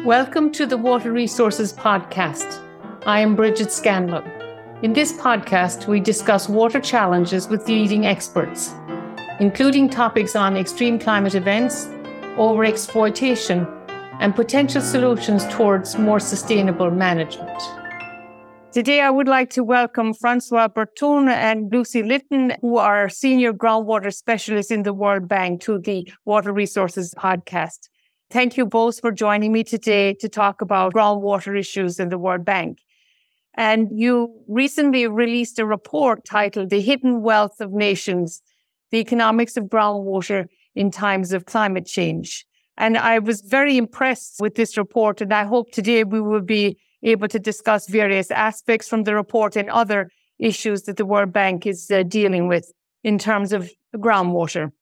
[0.00, 2.60] Welcome to the Water Resources Podcast.
[3.06, 4.28] I am Bridget Scanlon.
[4.82, 8.74] In this podcast, we discuss water challenges with leading experts,
[9.38, 11.86] including topics on extreme climate events,
[12.36, 13.64] overexploitation,
[14.18, 17.62] and potential solutions towards more sustainable management.
[18.72, 24.12] Today, I would like to welcome Francois Bertone and Lucy Lytton, who are senior groundwater
[24.12, 27.88] specialists in the World Bank, to the Water Resources podcast.
[28.32, 32.46] Thank you both for joining me today to talk about groundwater issues in the World
[32.46, 32.78] Bank.
[33.58, 38.40] And you recently released a report titled The Hidden Wealth of Nations
[38.90, 42.46] The Economics of Groundwater in Times of Climate Change.
[42.78, 45.20] And I was very impressed with this report.
[45.20, 49.56] And I hope today we will be able to discuss various aspects from the report
[49.56, 52.72] and other issues that the World Bank is uh, dealing with
[53.04, 54.72] in terms of groundwater.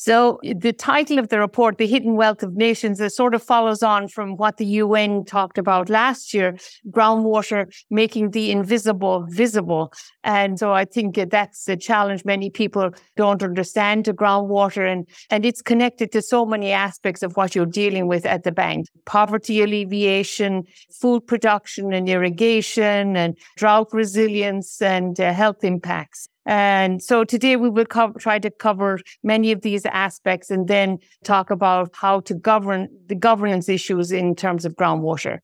[0.00, 3.82] So the title of the report, The Hidden Wealth of Nations, it sort of follows
[3.82, 6.56] on from what the UN talked about last year,
[6.88, 9.92] groundwater making the invisible visible.
[10.24, 15.44] And so I think that's a challenge many people don't understand the groundwater and, and
[15.44, 18.86] it's connected to so many aspects of what you're dealing with at the bank.
[19.04, 20.64] Poverty alleviation,
[20.98, 26.26] food production and irrigation and drought resilience and uh, health impacts.
[26.46, 30.98] And so today we will co- try to cover many of these aspects and then
[31.22, 35.38] talk about how to govern the governance issues in terms of groundwater.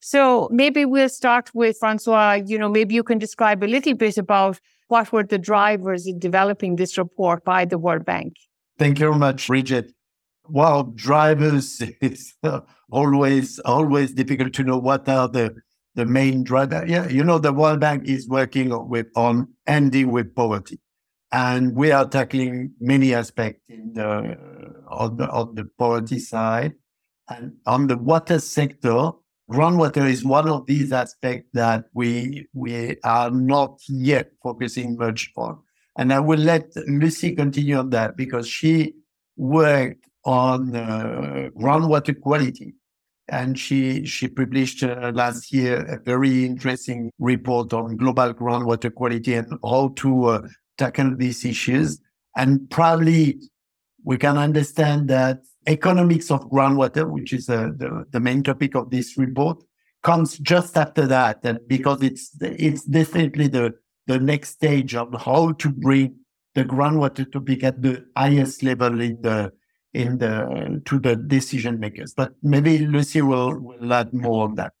[0.00, 2.40] So maybe we'll start with Francois.
[2.44, 6.18] You know, maybe you can describe a little bit about what were the drivers in
[6.18, 8.34] developing this report by the World Bank.
[8.78, 9.92] Thank you very much, Bridget.
[10.48, 12.60] Well, drivers is uh,
[12.90, 15.56] always always difficult to know what are the
[15.94, 16.84] the main driver.
[16.86, 20.80] Yeah, you know, the World Bank is working with on ending with poverty,
[21.32, 24.36] and we are tackling many aspects in the
[24.88, 26.74] on the on the poverty side,
[27.28, 29.10] and on the water sector.
[29.50, 35.58] Groundwater is one of these aspects that we we are not yet focusing much on.
[35.96, 38.92] And I will let Lucy continue on that because she
[39.38, 42.74] worked on uh, groundwater quality
[43.28, 49.34] and she she published uh, last year a very interesting report on global groundwater quality
[49.34, 52.00] and how to uh, tackle these issues.
[52.36, 53.40] And probably
[54.04, 58.90] we can understand that economics of groundwater, which is uh, the, the main topic of
[58.90, 59.62] this report,
[60.02, 63.74] comes just after that, and because it's it's definitely the
[64.06, 66.16] the next stage of how to bring
[66.54, 69.52] the groundwater to be at the highest level in the
[69.94, 72.14] in the to the decision makers.
[72.14, 74.72] But maybe Lucy will, will add more on that.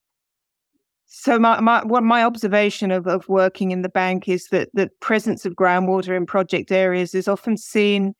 [1.06, 4.90] So my my what my observation of, of working in the bank is that the
[5.00, 8.14] presence of groundwater in project areas is often seen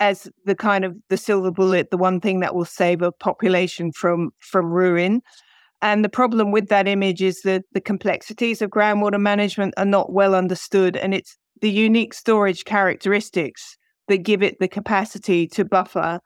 [0.00, 3.92] as the kind of the silver bullet, the one thing that will save a population
[3.92, 5.22] from from ruin.
[5.82, 10.12] And the problem with that image is that the complexities of groundwater management are not
[10.12, 13.76] well understood, and it's the unique storage characteristics
[14.08, 16.20] that give it the capacity to buffer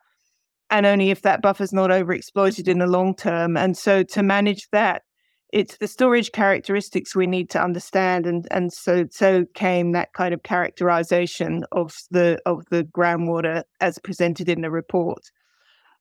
[0.70, 3.56] and only if that buffer is not overexploited in the long term.
[3.56, 5.02] And so to manage that,
[5.50, 10.34] it's the storage characteristics we need to understand and and so so came that kind
[10.34, 15.22] of characterization of the of the groundwater as presented in the report.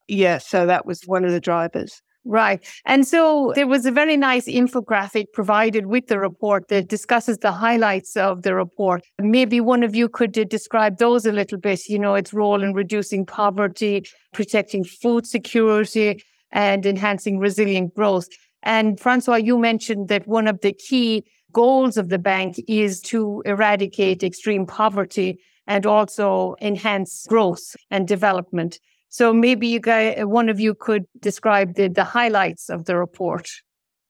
[0.09, 2.01] Yeah, so that was one of the drivers.
[2.29, 2.61] Right.
[2.85, 7.53] And so there was a very nice infographic provided with the report that discusses the
[7.53, 9.05] highlights of the report.
[9.17, 12.73] Maybe one of you could describe those a little bit, you know, its role in
[12.73, 16.21] reducing poverty, protecting food security,
[16.51, 18.27] and enhancing resilient growth.
[18.61, 21.23] And Francois, you mentioned that one of the key
[21.53, 28.79] goals of the bank is to eradicate extreme poverty and also enhance growth and development.
[29.09, 33.50] So maybe you guys, one of you could describe the, the highlights of the report.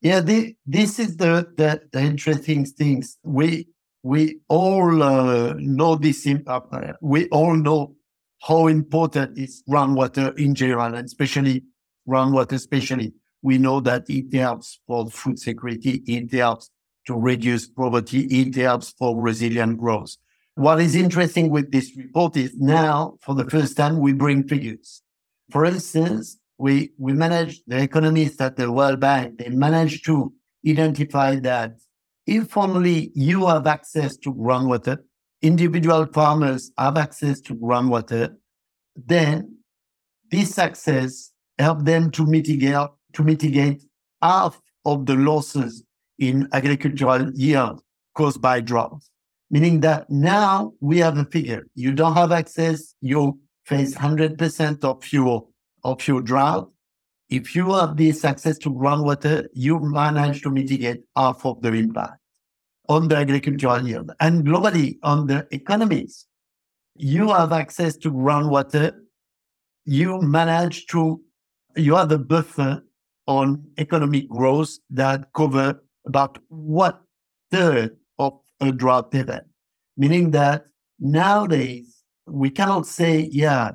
[0.01, 3.17] Yeah, the, this is the, the, the interesting things.
[3.23, 3.67] We
[4.03, 6.25] we all uh, know this.
[6.27, 6.59] Uh,
[7.01, 7.95] we all know
[8.41, 11.63] how important is groundwater in general, and especially
[12.07, 12.53] groundwater.
[12.53, 16.03] Especially, we know that it helps for food security.
[16.07, 16.69] It helps
[17.07, 18.21] to reduce poverty.
[18.25, 20.15] It helps for resilient growth.
[20.57, 25.03] What is interesting with this report is now, for the first time, we bring figures.
[25.51, 30.33] For instance, we, we managed, the economists at the World Bank, they managed to
[30.67, 31.73] identify that
[32.25, 34.97] if only you have access to groundwater,
[35.43, 38.35] individual farmers have access to groundwater,
[38.95, 39.59] then
[40.31, 43.83] this access help them to mitigate, to mitigate
[44.23, 45.83] half of the losses
[46.17, 47.83] in agricultural yield
[48.15, 49.03] caused by drought
[49.49, 51.67] meaning that now we have a figure.
[51.75, 55.47] You don't have access, you face 100% of your,
[55.83, 56.69] of your drought.
[57.29, 62.19] if you have this access to groundwater, you manage to mitigate half of the impact
[62.87, 66.25] on the agricultural yield and globally on the economies.
[66.95, 68.93] You have access to groundwater.
[69.85, 71.21] You manage to,
[71.75, 72.81] you have a buffer
[73.27, 76.97] on economic growth that cover about one
[77.51, 77.97] third
[78.59, 79.45] a drought event,
[79.95, 80.65] meaning that
[80.99, 83.71] nowadays we cannot say, yeah,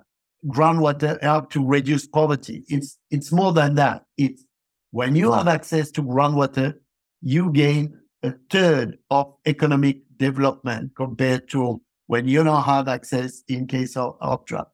[0.47, 2.65] groundwater help to reduce poverty.
[2.69, 4.05] It's it's more than that.
[4.17, 4.45] It's
[4.91, 6.75] when you have access to groundwater,
[7.23, 13.67] you gain a third of economic development compared to when you don't have access in
[13.67, 14.69] case of, of drought.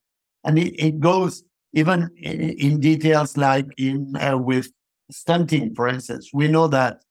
[0.44, 4.70] And it, it goes even in, in details like in uh, with
[5.10, 6.30] stunting, for instance.
[6.32, 7.02] We know that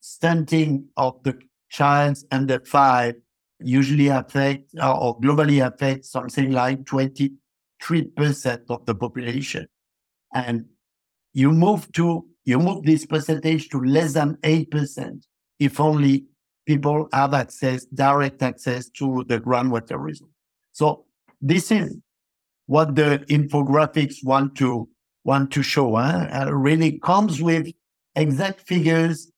[0.00, 1.38] stunting of the
[1.70, 3.14] child under five
[3.60, 7.30] usually affect or globally affect something like 23%
[8.68, 9.66] of the population.
[10.34, 10.66] And
[11.32, 15.24] you move to, you move this percentage to less than 8%
[15.58, 16.24] if only
[16.66, 20.30] people have access, direct access to the groundwater resource.
[20.72, 21.04] So
[21.40, 21.96] this is
[22.66, 24.88] what the infographics want to
[25.24, 25.96] want to show.
[25.96, 26.28] Huh?
[26.32, 27.68] Uh, really comes with
[28.14, 29.30] exact figures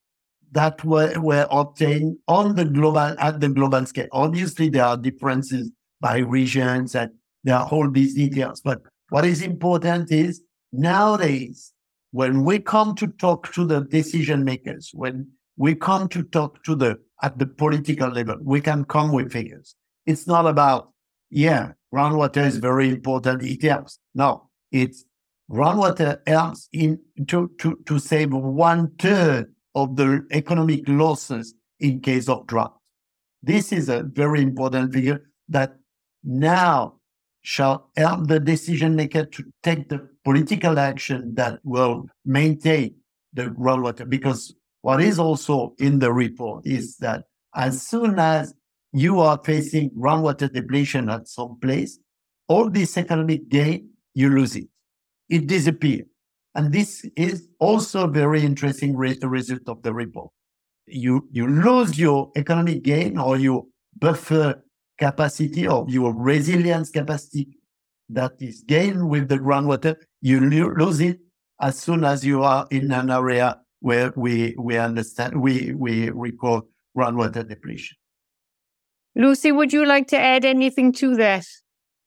[0.53, 4.09] that were, were obtained on the global at the global scale.
[4.13, 7.11] Obviously, there are differences by regions and
[7.45, 8.61] there are all these details.
[8.61, 10.43] But what is important is
[10.73, 11.73] nowadays,
[12.13, 16.75] when we come to talk to the decision makers, when we come to talk to
[16.75, 19.75] the at the political level, we can come with figures.
[20.07, 20.93] It's not about,
[21.31, 23.43] yeah, groundwater is very important.
[23.43, 23.99] It helps.
[24.15, 25.05] No, it's
[25.51, 29.53] groundwater helps in to, to, to save one third
[29.83, 32.75] of the economic losses in case of drought.
[33.43, 35.77] This is a very important figure that
[36.25, 36.95] now
[37.43, 42.95] shall help the decision maker to take the political action that will maintain
[43.33, 44.09] the groundwater.
[44.09, 48.53] Because what is also in the report is that as soon as
[48.93, 51.99] you are facing groundwater depletion at some place,
[52.49, 54.69] all this economic gain, you lose it.
[55.29, 56.07] It disappears.
[56.55, 60.31] And this is also a very interesting re- result of the report.
[60.87, 63.65] You, you lose your economic gain or your
[63.99, 64.65] buffer
[64.99, 67.49] capacity or your resilience capacity
[68.09, 69.97] that is gained with the groundwater.
[70.21, 71.19] You lo- lose it
[71.61, 76.65] as soon as you are in an area where we, we understand, we, we record
[76.97, 77.97] groundwater depletion.
[79.15, 81.47] Lucy, would you like to add anything to that?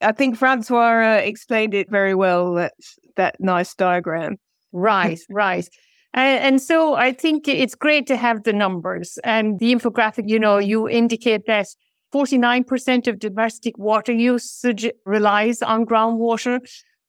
[0.01, 2.53] I think Francois uh, explained it very well.
[2.55, 2.73] That
[3.15, 4.37] that nice diagram.
[4.71, 5.67] Right, right.
[6.13, 10.27] And, and, so I think it's great to have the numbers and the infographic.
[10.27, 11.67] You know, you indicate that
[12.13, 16.59] 49% of domestic water usage relies on groundwater.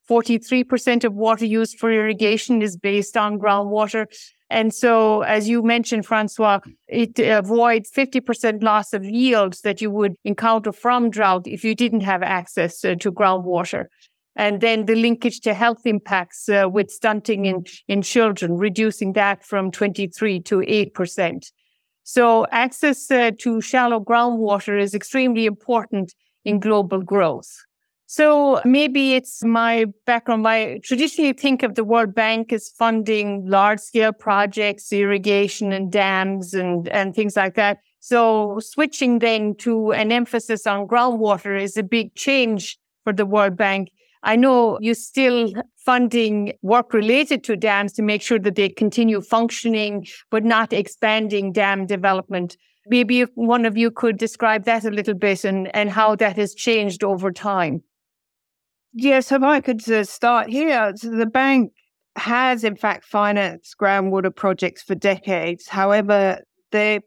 [0.08, 4.06] 43% of water used for irrigation is based on groundwater.
[4.50, 10.14] And so, as you mentioned, Francois, it avoids 50% loss of yields that you would
[10.24, 13.86] encounter from drought if you didn't have access uh, to groundwater.
[14.36, 19.44] And then the linkage to health impacts uh, with stunting in, in children, reducing that
[19.44, 21.50] from 23 to 8%.
[22.04, 26.14] So access uh, to shallow groundwater is extremely important
[26.44, 27.50] in global growth.
[28.12, 30.46] So maybe it's my background.
[30.46, 36.52] I traditionally think of the World Bank as funding large scale projects, irrigation and dams
[36.52, 37.78] and, and things like that.
[38.00, 43.56] So switching then to an emphasis on groundwater is a big change for the World
[43.56, 43.88] Bank.
[44.22, 49.22] I know you're still funding work related to dams to make sure that they continue
[49.22, 52.58] functioning, but not expanding dam development.
[52.88, 56.54] Maybe one of you could describe that a little bit and, and how that has
[56.54, 57.82] changed over time.
[58.94, 61.72] Yes, if I could uh, start here, so the bank
[62.16, 65.68] has in fact financed groundwater projects for decades.
[65.68, 66.40] However,
[66.72, 67.02] the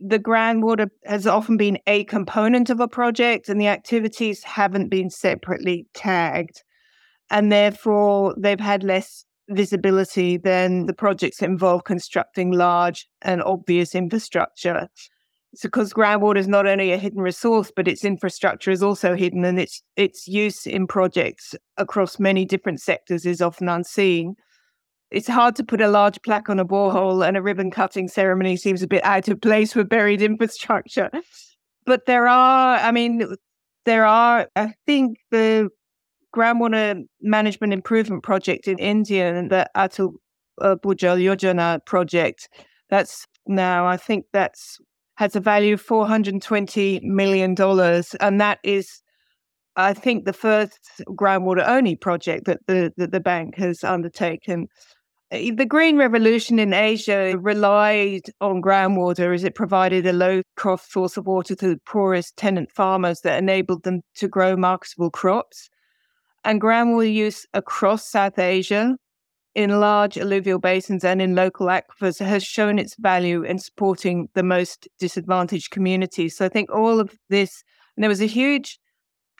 [0.00, 5.10] the groundwater has often been a component of a project, and the activities haven't been
[5.10, 6.62] separately tagged,
[7.30, 14.88] and therefore they've had less visibility than the projects involve constructing large and obvious infrastructure.
[15.62, 19.58] Because groundwater is not only a hidden resource, but its infrastructure is also hidden, and
[19.58, 24.36] its its use in projects across many different sectors is often unseen.
[25.10, 28.56] It's hard to put a large plaque on a borehole, and a ribbon cutting ceremony
[28.56, 31.10] seems a bit out of place for buried infrastructure.
[31.84, 33.34] But there are, I mean,
[33.86, 34.48] there are.
[34.54, 35.68] I think the
[36.34, 40.12] groundwater management improvement project in India and the Atal
[40.60, 42.48] uh, Bhujal Yojana project.
[42.88, 44.78] That's now, I think that's
[45.20, 47.54] has a value of $420 million.
[48.20, 49.02] And that is
[49.76, 50.78] I think the first
[51.10, 54.66] groundwater only project that the, that the bank has undertaken.
[55.30, 60.90] Eh, the green revolution in Asia relied on groundwater as it provided a low cost
[60.90, 65.68] source of water to the poorest tenant farmers that enabled them to grow marketable crops.
[66.44, 68.96] And groundwater use across South Asia
[69.54, 74.42] in large alluvial basins and in local aquifers has shown its value in supporting the
[74.42, 76.36] most disadvantaged communities.
[76.36, 77.64] So I think all of this,
[77.96, 78.78] and there was a huge,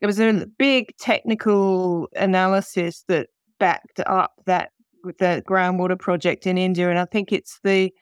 [0.00, 4.71] there was a big technical analysis that backed up that
[5.05, 7.93] with the groundwater project in India, and I think it's the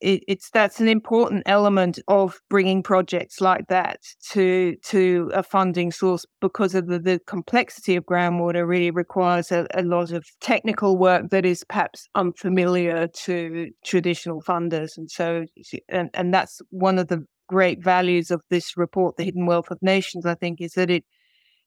[0.00, 4.00] it, it's that's an important element of bringing projects like that
[4.30, 9.66] to to a funding source because of the, the complexity of groundwater really requires a,
[9.74, 14.96] a lot of technical work that is perhaps unfamiliar to traditional funders.
[14.96, 15.46] And so
[15.88, 19.78] and, and that's one of the great values of this report the hidden wealth of
[19.80, 21.02] nations i think is that it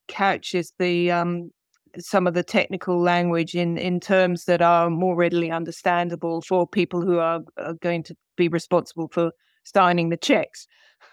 [0.07, 1.49] couches the um,
[1.99, 7.01] some of the technical language in, in terms that are more readily understandable for people
[7.01, 9.31] who are, are going to be responsible for
[9.63, 10.67] signing the checks.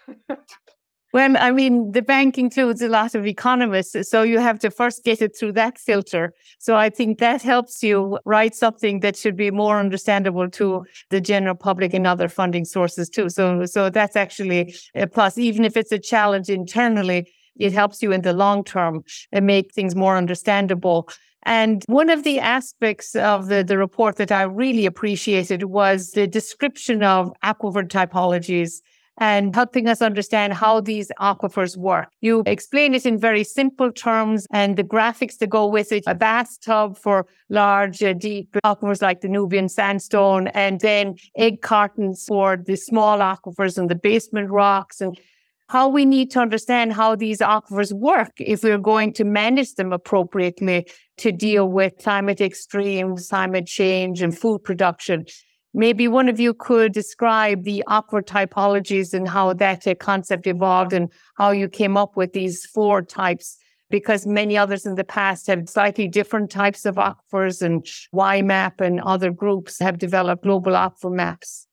[1.13, 5.03] well, I mean, the bank includes a lot of economists, so you have to first
[5.03, 6.33] get it through that filter.
[6.59, 11.21] So I think that helps you write something that should be more understandable to the
[11.21, 13.29] general public and other funding sources too.
[13.29, 17.27] So, so that's actually a plus, even if it's a challenge internally
[17.57, 21.09] it helps you in the long term and make things more understandable.
[21.43, 26.27] And one of the aspects of the, the report that I really appreciated was the
[26.27, 28.81] description of aquifer typologies
[29.19, 32.09] and helping us understand how these aquifers work.
[32.21, 36.03] You explain it in very simple terms and the graphics to go with it.
[36.07, 42.25] A bathtub for large, uh, deep aquifers like the Nubian sandstone, and then egg cartons
[42.27, 45.01] for the small aquifers and the basement rocks.
[45.01, 45.19] And
[45.69, 49.93] how we need to understand how these aquifers work if we're going to manage them
[49.93, 55.25] appropriately to deal with climate extremes, climate change, and food production.
[55.75, 60.91] Maybe one of you could describe the aquifer typologies and how that uh, concept evolved
[60.91, 63.55] and how you came up with these four types
[63.91, 69.01] because many others in the past have slightly different types of aquifers and WHYMAP and
[69.01, 71.67] other groups have developed global aquifer maps.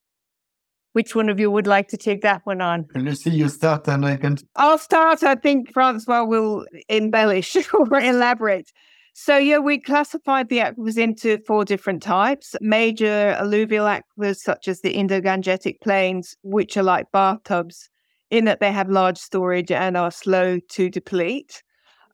[0.97, 2.87] Which one of you would like to take that one on?
[2.95, 4.39] Lucy, you see your start and I can.
[4.55, 5.23] I'll start.
[5.23, 8.73] I think Francois will embellish or elaborate.
[9.13, 14.81] So, yeah, we classified the aquifers into four different types major alluvial aquifers, such as
[14.81, 17.91] the Indo Gangetic plains, which are like bathtubs,
[18.31, 21.63] in that they have large storage and are slow to deplete.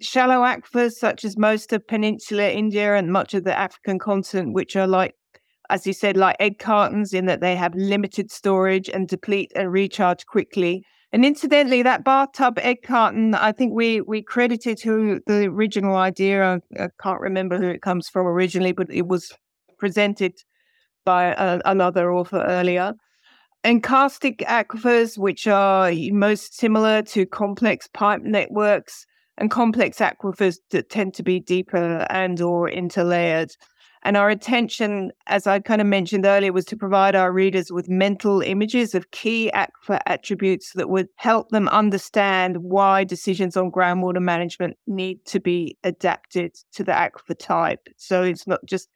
[0.00, 4.74] Shallow aquifers, such as most of peninsular India and much of the African continent, which
[4.74, 5.14] are like
[5.74, 9.72] as you said, like egg cartons, in that they have limited storage and deplete and
[9.72, 10.84] recharge quickly.
[11.14, 16.36] And incidentally, that bathtub egg carton, I think we we credited to the original idea.
[16.44, 19.32] I, I can't remember who it comes from originally, but it was
[19.78, 20.34] presented
[21.04, 22.94] by a, another author earlier.
[23.64, 29.06] and karstic aquifers, which are most similar to complex pipe networks,
[29.38, 33.50] and complex aquifers that tend to be deeper and or interlayered.
[34.04, 37.88] And our intention, as I kind of mentioned earlier, was to provide our readers with
[37.88, 44.20] mental images of key aquifer attributes that would help them understand why decisions on groundwater
[44.20, 47.88] management need to be adapted to the aquifer type.
[47.96, 48.88] So it's not just,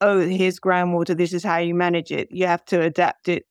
[0.00, 2.28] oh, here's groundwater, this is how you manage it.
[2.30, 3.46] You have to adapt it.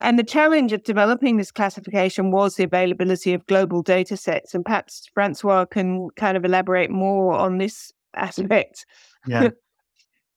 [0.00, 4.54] And the challenge of developing this classification was the availability of global data sets.
[4.54, 8.86] And perhaps Francois can kind of elaborate more on this aspect.
[9.26, 9.50] Yeah.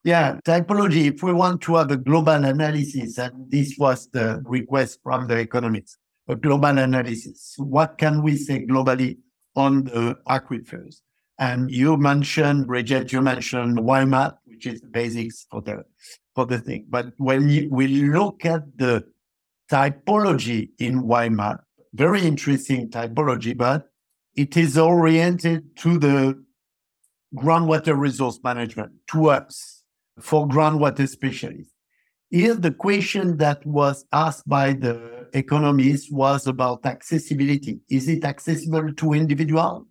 [0.05, 4.99] Yeah, typology, if we want to have a global analysis, and this was the request
[5.01, 9.17] from the economists, a global analysis, what can we say globally
[9.55, 10.97] on the aquifers?
[11.39, 15.85] And you mentioned, Bridget, you mentioned WHYMAP, which is the basics for the,
[16.35, 16.85] for the thing.
[16.89, 19.05] But when you, we look at the
[19.71, 21.59] typology in WHYMAP,
[21.93, 23.87] very interesting typology, but
[24.35, 26.43] it is oriented to the
[27.35, 29.82] groundwater resource management, to us
[30.19, 31.73] for groundwater specialists.
[32.29, 37.79] Here, the question that was asked by the economists was about accessibility.
[37.89, 39.87] Is it accessible to individual?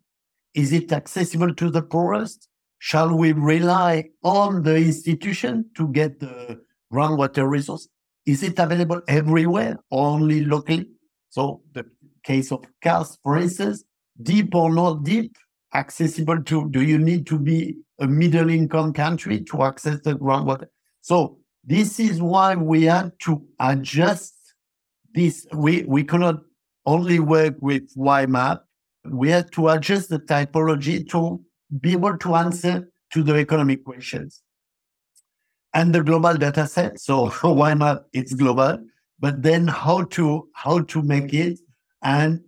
[0.54, 2.48] Is it accessible to the poorest?
[2.78, 6.60] Shall we rely on the institution to get the
[6.92, 7.88] groundwater resource?
[8.26, 10.88] Is it available everywhere, only locally?
[11.30, 11.86] So the
[12.24, 13.84] case of Karst, for instance,
[14.20, 15.36] deep or not deep,
[15.74, 20.66] accessible to, do you need to be a middle income country to access the groundwater?
[21.00, 24.34] So this is why we had to adjust
[25.14, 25.46] this.
[25.52, 26.40] We, we cannot
[26.84, 28.60] only work with WHYMAP
[29.04, 31.40] we had to adjust the typology to
[31.80, 34.42] be able to answer to the economic questions.
[35.74, 37.00] And the global data set.
[37.00, 37.32] So
[37.74, 38.04] not?
[38.12, 38.78] It's global,
[39.18, 41.58] but then how to how to make it.
[42.02, 42.40] And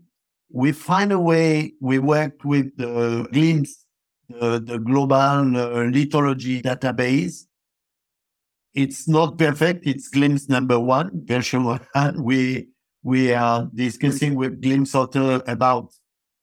[0.51, 1.73] we find a way.
[1.81, 3.84] We worked with the GLIMS,
[4.29, 7.47] the, the global uh, lithology database.
[8.75, 9.87] It's not perfect.
[9.87, 11.87] It's glimpse number one, version one.
[12.23, 12.69] We
[13.05, 15.93] we are discussing with Glimpse author about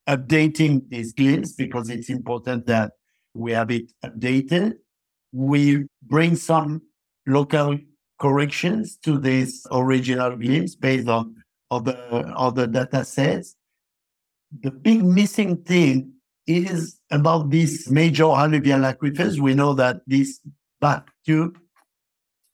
[0.07, 2.91] updating these GLIMS because it's important that
[3.33, 4.73] we have it updated.
[5.31, 6.83] We bring some
[7.25, 7.79] local
[8.19, 11.35] corrections to these original GLIMS based on
[11.71, 11.97] other,
[12.35, 13.55] other data sets.
[14.61, 16.13] The big missing thing
[16.47, 19.39] is about these major alluvial aquifers.
[19.39, 20.39] We know that this
[20.79, 21.57] back tube,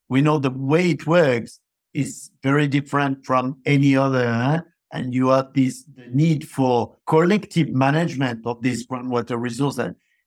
[0.10, 1.60] we know the way it works
[1.94, 4.32] is very different from any other.
[4.32, 4.62] Huh?
[4.92, 9.80] And you have this the need for collective management of this groundwater resource.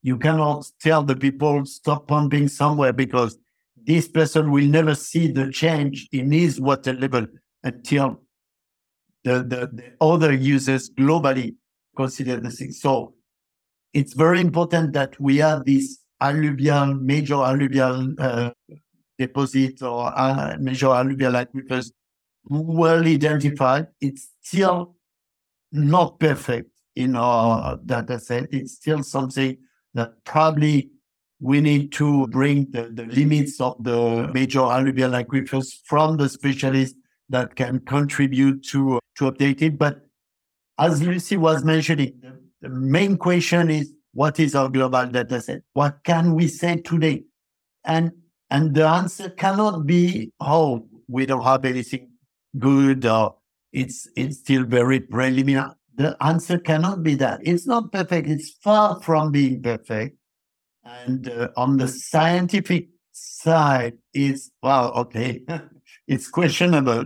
[0.02, 3.38] You cannot tell the people stop pumping somewhere because
[3.76, 7.26] this person will never see the change in his water level
[7.62, 8.20] until
[9.24, 11.56] the, the, the other users globally
[11.96, 12.72] consider the thing.
[12.72, 13.14] So
[13.92, 18.50] it's very important that we have this alluvial, major alluvial uh,
[19.18, 21.90] deposit or uh, major alluvial aquifers
[22.44, 23.88] well identified.
[24.00, 24.96] It's still
[25.72, 28.52] not perfect in our data set.
[28.52, 29.56] It's still something
[29.94, 30.90] that probably
[31.40, 36.96] we need to bring the, the limits of the major alluvial aquifers from the specialists
[37.28, 39.78] that can contribute to, to update it.
[39.78, 40.06] But
[40.78, 45.62] as Lucy was mentioning, the, the main question is what is our global data set?
[45.72, 47.24] What can we say today?
[47.84, 48.12] And
[48.50, 52.10] and the answer cannot be, oh, we don't have anything
[52.58, 53.36] good or
[53.72, 55.70] it's it's still very preliminary.
[55.94, 57.40] The answer cannot be that.
[57.42, 58.28] It's not perfect.
[58.28, 60.16] It's far from being perfect.
[60.84, 65.44] And uh, on the scientific side, it's, well, okay,
[66.08, 67.04] it's questionable,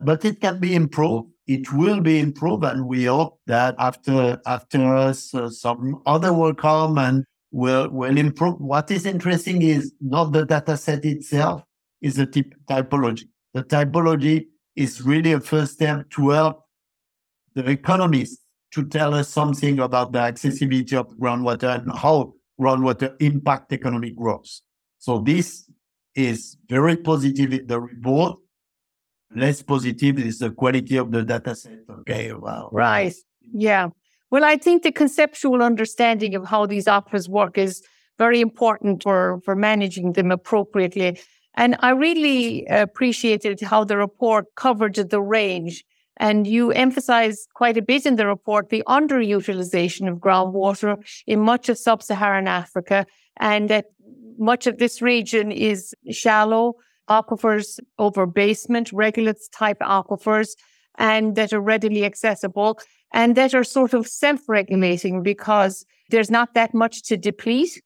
[0.00, 1.30] but it can be improved.
[1.46, 2.64] It will be improved.
[2.64, 8.18] And we hope that after, after us, uh, some other will come and will, will
[8.18, 8.60] improve.
[8.60, 11.62] What is interesting is not the data set itself,
[12.00, 13.28] is the typ- typology.
[13.54, 16.64] The typology is really a first step to help
[17.54, 23.72] the economists to tell us something about the accessibility of groundwater and how groundwater impact
[23.72, 24.60] economic growth.
[24.98, 25.70] So this
[26.14, 28.38] is very positive in the report.
[29.34, 31.80] Less positive is the quality of the data set.
[32.00, 32.68] Okay, wow.
[32.72, 33.14] Right.
[33.52, 33.88] Yeah.
[34.30, 37.82] Well, I think the conceptual understanding of how these offers work is
[38.18, 41.20] very important for, for managing them appropriately.
[41.54, 45.84] And I really appreciated how the report covered the range.
[46.18, 51.68] And you emphasize quite a bit in the report the underutilization of groundwater in much
[51.68, 53.06] of sub Saharan Africa,
[53.38, 53.86] and that
[54.38, 56.74] much of this region is shallow
[57.08, 60.50] aquifers over basement, regolith type aquifers,
[60.98, 62.78] and that are readily accessible
[63.12, 67.82] and that are sort of self regulating because there's not that much to deplete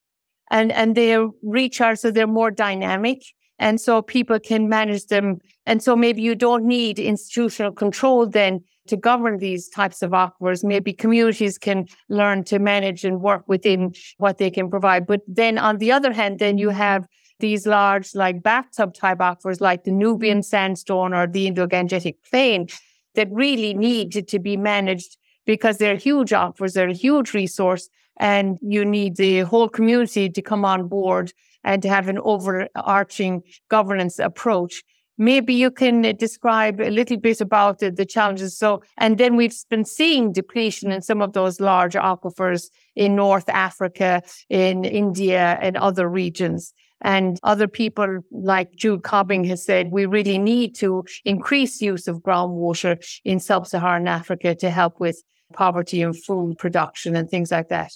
[0.50, 3.22] and, and they recharge, so they're more dynamic.
[3.58, 5.38] And so people can manage them.
[5.66, 10.64] And so maybe you don't need institutional control then to govern these types of aquifers.
[10.64, 15.06] Maybe communities can learn to manage and work within what they can provide.
[15.06, 17.06] But then on the other hand, then you have
[17.40, 20.42] these large like bathtub type aquifers like the Nubian mm-hmm.
[20.42, 22.68] sandstone or the Indo-Gangetic plain
[23.14, 28.58] that really need to be managed because they're huge aquifers, they're a huge resource, and
[28.62, 31.32] you need the whole community to come on board
[31.64, 34.82] and to have an overarching governance approach.
[35.18, 38.56] Maybe you can describe a little bit about the, the, challenges.
[38.56, 43.48] So, and then we've been seeing depletion in some of those large aquifers in North
[43.48, 46.72] Africa, in India, and other regions.
[47.02, 52.18] And other people like Jude Cobbing has said, we really need to increase use of
[52.18, 55.22] groundwater in sub-Saharan Africa to help with
[55.54, 57.92] poverty and food production and things like that.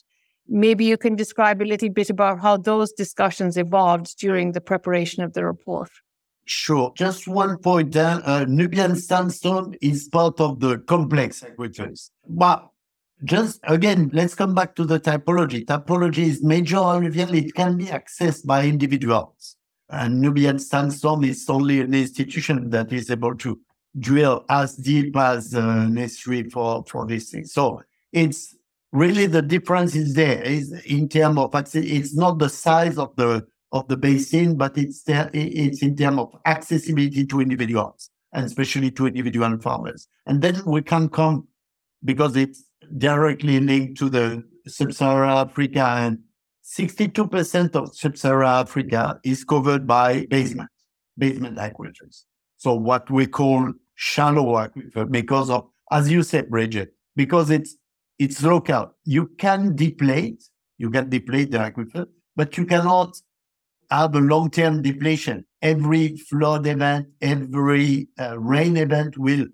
[0.49, 5.23] Maybe you can describe a little bit about how those discussions evolved during the preparation
[5.23, 5.91] of the report.
[6.47, 6.93] Sure.
[6.97, 8.21] Just one point there.
[8.25, 12.11] Uh, Nubian sandstone is part of the complex aquifers.
[12.29, 12.69] But
[13.25, 15.65] just again, let's come back to the typology.
[15.65, 17.35] Typology is major alluvial.
[17.35, 19.57] It can be accessed by individuals.
[19.89, 23.61] And Nubian sandstone is only an institution that is able to
[23.99, 27.45] drill as deep as uh, necessary for, for this thing.
[27.45, 27.83] So
[28.13, 28.57] it's
[28.93, 33.47] really the difference is there is in terms of it's not the size of the
[33.73, 38.91] of the basin, but it's there, it's in terms of accessibility to individuals and especially
[38.93, 40.07] to individual farmers.
[40.27, 41.49] And then we can come
[42.05, 42.63] because it's
[42.99, 46.19] directly linked to the sub-Saharan Africa and
[46.65, 50.71] 62% of sub-Saharan Africa is covered by basement,
[51.19, 52.25] basement aquifers.
[52.57, 57.77] So what we call shallow aquifer because of, as you said, Bridget, because it's,
[58.19, 58.95] it's local.
[59.05, 60.43] You can deplete,
[60.79, 63.17] you can deplete the aquifer, but you cannot
[63.91, 65.45] have a long-term depletion.
[65.63, 69.47] Every flood event, every uh, rain event will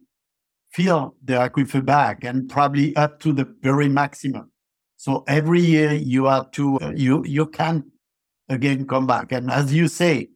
[0.72, 4.50] fill the aquifer back and probably up to the very maximum.
[4.96, 7.90] So every year you have to, uh, you, you can
[8.48, 9.32] again come back.
[9.32, 10.30] And as you say,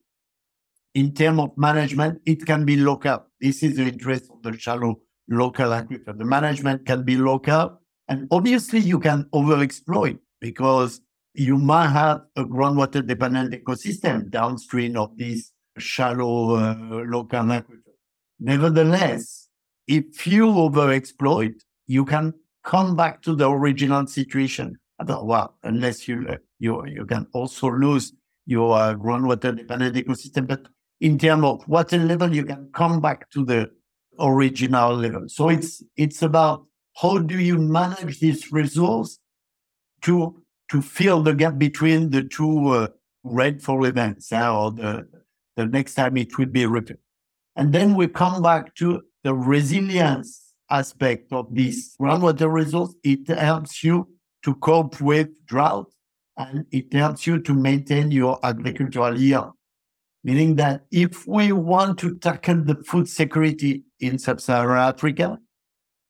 [0.94, 3.26] in terms of management, it can be local.
[3.40, 6.16] This is the interest of the shallow local aquifer.
[6.16, 7.80] The management can be local.
[8.08, 11.00] And obviously you can overexploit because
[11.34, 17.80] you might have a groundwater dependent ecosystem downstream of this shallow uh, local aquifer.
[18.38, 19.43] Nevertheless,
[19.86, 21.54] if you overexploit,
[21.86, 24.78] you can come back to the original situation.
[25.06, 28.12] Well, unless you uh, you you can also lose
[28.46, 30.68] your uh, groundwater dependent ecosystem, but
[31.00, 33.70] in terms of water level, you can come back to the
[34.20, 35.24] original level.
[35.28, 36.64] So it's it's about
[36.96, 39.18] how do you manage this resource
[40.02, 42.88] to to fill the gap between the two uh,
[43.24, 45.06] rainfall events, uh, or the
[45.56, 46.98] the next time it will be repeated.
[47.56, 53.82] And then we come back to the resilience aspect of this groundwater resource, it helps
[53.82, 54.08] you
[54.44, 55.90] to cope with drought
[56.36, 59.52] and it helps you to maintain your agricultural yield.
[60.22, 65.38] Meaning that if we want to tackle the food security in sub-Saharan Africa,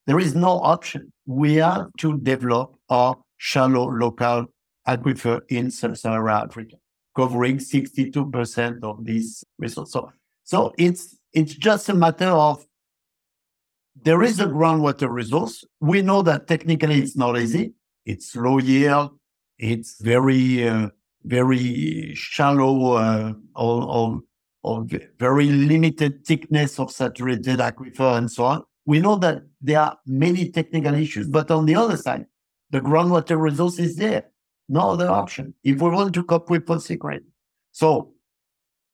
[0.07, 1.13] there is no option.
[1.27, 4.47] We have to develop our shallow local
[4.87, 6.77] aquifer in sub-Saharan Africa,
[7.17, 9.93] covering 62% of these resources.
[9.93, 10.13] So,
[10.45, 12.65] so it's it's just a matter of
[14.03, 15.65] there is a groundwater resource.
[15.81, 17.75] We know that technically it's not easy.
[18.05, 19.19] It's low yield.
[19.59, 20.89] It's very, uh,
[21.23, 24.21] very shallow uh, or, or,
[24.63, 24.87] or,
[25.19, 28.63] very limited thickness of saturated aquifer and so on.
[28.85, 32.27] We know that there are many technical issues, but on the other side,
[32.71, 34.25] the groundwater resource is there.
[34.69, 37.27] No other option if we want to cope with food security.
[37.73, 38.13] So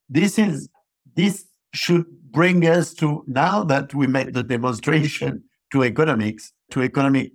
[0.08, 0.68] this is
[1.14, 7.32] this should bring us to now that we made the demonstration to economics, to economic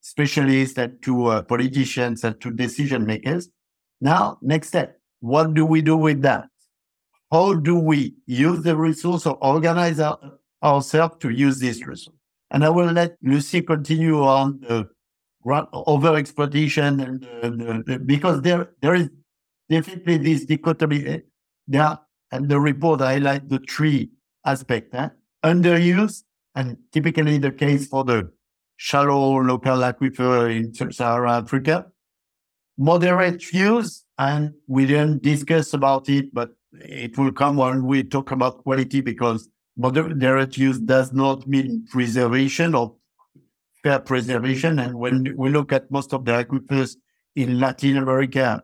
[0.00, 3.48] specialists and to uh, politicians and to decision makers.
[4.00, 6.48] Now, next step, what do we do with that?
[7.30, 10.18] How do we use the resource or organize our,
[10.62, 12.16] ourselves to use this resource?
[12.50, 14.88] And I will let Lucy continue on the
[15.72, 19.08] over exploitation and because there there is
[19.70, 21.06] definitely this dichotomy.
[21.06, 21.18] Eh,
[21.66, 22.00] there are
[22.32, 24.10] and the report highlight the three
[24.44, 25.08] aspects, eh?
[25.44, 26.22] underuse,
[26.54, 28.30] and typically the case for the
[28.76, 31.86] shallow local aquifer in sub-Saharan Africa,
[32.78, 38.30] moderate use, and we didn't discuss about it, but it will come when we talk
[38.30, 42.94] about quality because moderate use does not mean preservation or
[43.82, 44.78] fair preservation.
[44.78, 46.96] And when we look at most of the aquifers
[47.34, 48.62] in Latin America,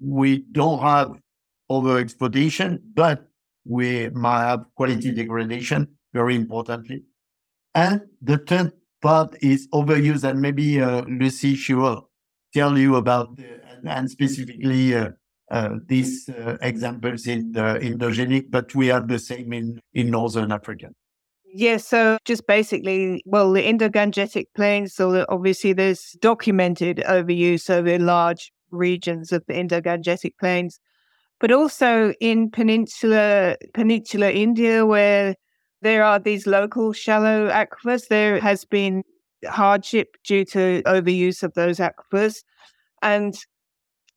[0.00, 1.12] we don't have
[1.70, 3.28] overexploitation, but
[3.64, 7.04] we might have quality degradation, very importantly.
[7.74, 12.08] And the third part is overuse, and maybe uh, Lucy, she will
[12.52, 15.10] tell you about the, and specifically uh,
[15.50, 20.52] uh, these uh, examples in the Indo-Gangetic, but we have the same in, in Northern
[20.52, 20.88] Africa.
[21.54, 28.52] Yeah, so just basically, well, the Indo-Gangetic plains, so obviously there's documented overuse over large
[28.70, 30.78] regions of the Indo-Gangetic plains
[31.40, 35.34] but also in peninsula peninsula India where
[35.82, 38.08] there are these local shallow aquifers.
[38.08, 39.04] There has been
[39.46, 42.42] hardship due to overuse of those aquifers.
[43.02, 43.34] And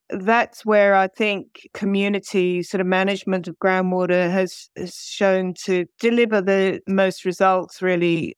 [0.10, 6.42] that's where I think community sort of management of groundwater has, has shown to deliver
[6.42, 8.36] the most results really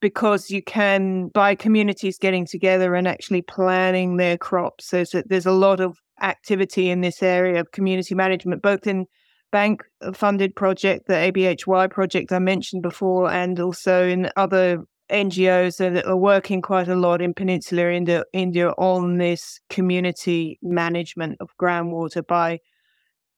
[0.00, 5.46] because you can by communities getting together and actually planning their crops there's a, there's
[5.46, 9.06] a lot of activity in this area of community management, both in
[9.52, 15.76] bank uh, funded project, the ABHY project I mentioned before, and also in other NGOs
[15.78, 21.50] that are working quite a lot in Peninsular India, India on this community management of
[21.60, 22.58] groundwater by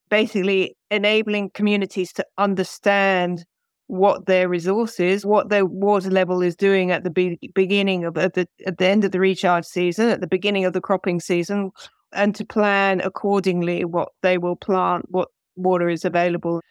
[0.09, 3.45] basically enabling communities to understand
[3.87, 8.33] what their resources, what their water level is doing at the be- beginning of at
[8.33, 11.71] the at the end of the recharge season, at the beginning of the cropping season,
[12.13, 16.61] and to plan accordingly what they will plant, what water is available.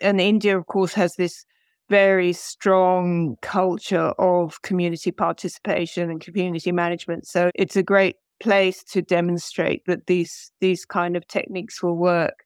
[0.00, 1.44] And India, of course, has this
[1.88, 7.26] very strong culture of community participation and community management.
[7.26, 12.45] So it's a great place to demonstrate that these these kind of techniques will work.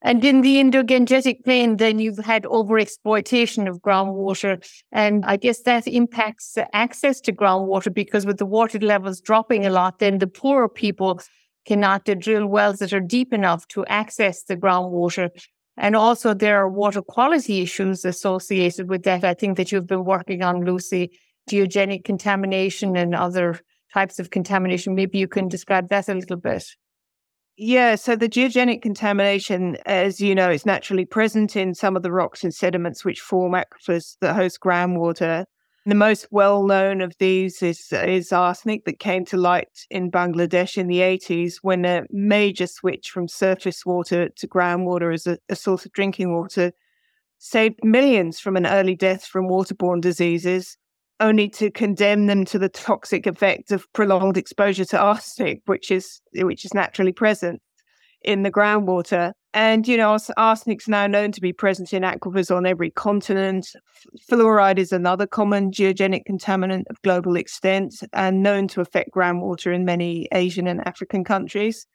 [0.00, 4.64] And in the Indo-Gangetic Plain, then you've had overexploitation of groundwater.
[4.92, 9.70] And I guess that impacts access to groundwater because with the water levels dropping a
[9.70, 11.20] lot, then the poorer people
[11.66, 15.30] cannot drill wells that are deep enough to access the groundwater.
[15.76, 19.24] And also there are water quality issues associated with that.
[19.24, 23.60] I think that you've been working on, Lucy, geogenic contamination and other
[23.92, 24.94] types of contamination.
[24.94, 26.64] Maybe you can describe that a little bit.
[27.60, 32.12] Yeah, so the geogenic contamination, as you know, is naturally present in some of the
[32.12, 35.44] rocks and sediments which form aquifers that host groundwater.
[35.84, 40.78] The most well known of these is, is arsenic that came to light in Bangladesh
[40.78, 45.56] in the 80s when a major switch from surface water to groundwater as a, a
[45.56, 46.70] source of drinking water
[47.38, 50.76] saved millions from an early death from waterborne diseases
[51.20, 56.20] only to condemn them to the toxic effect of prolonged exposure to arsenic, which is
[56.34, 57.60] which is naturally present
[58.22, 59.32] in the groundwater.
[59.54, 63.68] And you know, arsenic's now known to be present in aquifers on every continent.
[64.30, 69.84] Fluoride is another common geogenic contaminant of global extent and known to affect groundwater in
[69.84, 71.86] many Asian and African countries.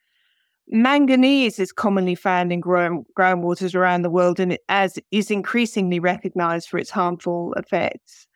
[0.67, 6.69] Manganese is commonly found in ground, groundwaters around the world and as is increasingly recognized
[6.69, 8.27] for its harmful effects.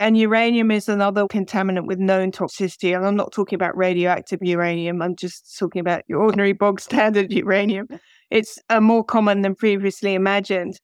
[0.00, 2.96] And uranium is another contaminant with known toxicity.
[2.96, 7.30] And I'm not talking about radioactive uranium, I'm just talking about your ordinary bog standard
[7.44, 7.86] uranium.
[8.30, 10.80] It's uh, more common than previously imagined.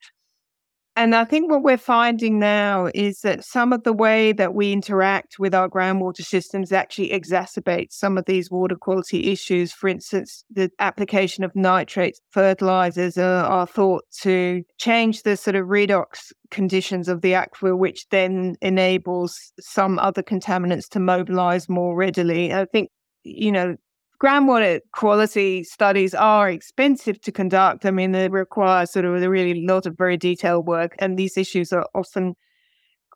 [0.98, 4.72] And I think what we're finding now is that some of the way that we
[4.72, 9.74] interact with our groundwater systems actually exacerbates some of these water quality issues.
[9.74, 15.66] For instance, the application of nitrates, fertilizers are, are thought to change the sort of
[15.66, 22.54] redox conditions of the aquifer, which then enables some other contaminants to mobilize more readily.
[22.54, 22.88] I think,
[23.22, 23.76] you know,
[24.22, 27.84] groundwater quality studies are expensive to conduct.
[27.84, 31.36] I mean, they require sort of a really lot of very detailed work, and these
[31.36, 32.34] issues are often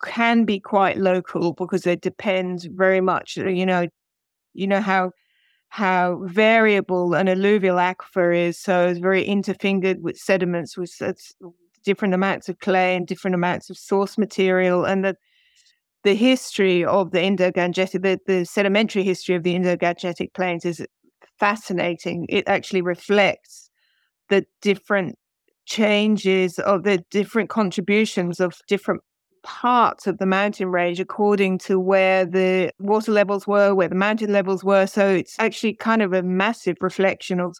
[0.02, 3.38] can be quite local because they depend very much.
[3.38, 3.88] Uh, you know,
[4.54, 5.12] you know how
[5.70, 8.58] how variable an alluvial aquifer is.
[8.58, 10.92] So it's very interfingered with sediments with
[11.84, 15.16] different amounts of clay and different amounts of source material, and that
[16.04, 20.84] the history of the Indo-Gangetic, the, the sedimentary history of the Indo-Gangetic plains is
[21.38, 22.26] fascinating.
[22.28, 23.70] It actually reflects
[24.28, 25.16] the different
[25.66, 29.02] changes of the different contributions of different
[29.42, 34.32] parts of the mountain range according to where the water levels were, where the mountain
[34.32, 34.86] levels were.
[34.86, 37.56] So it's actually kind of a massive reflection of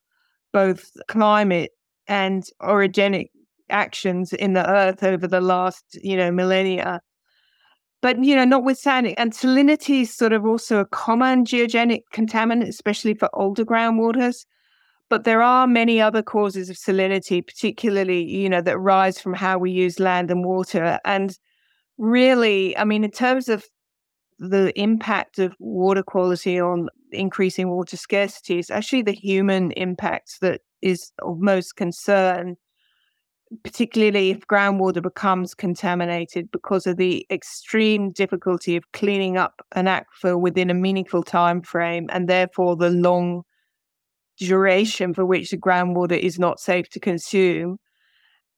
[0.53, 1.71] both climate
[2.07, 3.27] and orogenic
[3.71, 7.01] actions in the earth over the last, you know, millennia.
[8.03, 13.15] But, you know, notwithstanding, and salinity is sort of also a common geogenic contaminant, especially
[13.15, 14.47] for older groundwaters.
[15.11, 19.59] But there are many other causes of salinity, particularly, you know, that rise from how
[19.59, 20.99] we use land and water.
[21.05, 21.37] And
[21.99, 23.67] really, I mean, in terms of
[24.39, 30.63] the impact of water quality on increasing water scarcity, it's actually the human impacts that
[30.81, 32.57] is of most concern
[33.65, 40.39] particularly if groundwater becomes contaminated because of the extreme difficulty of cleaning up an aquifer
[40.39, 43.43] within a meaningful time frame and therefore the long
[44.39, 47.79] duration for which the groundwater is not safe to consume.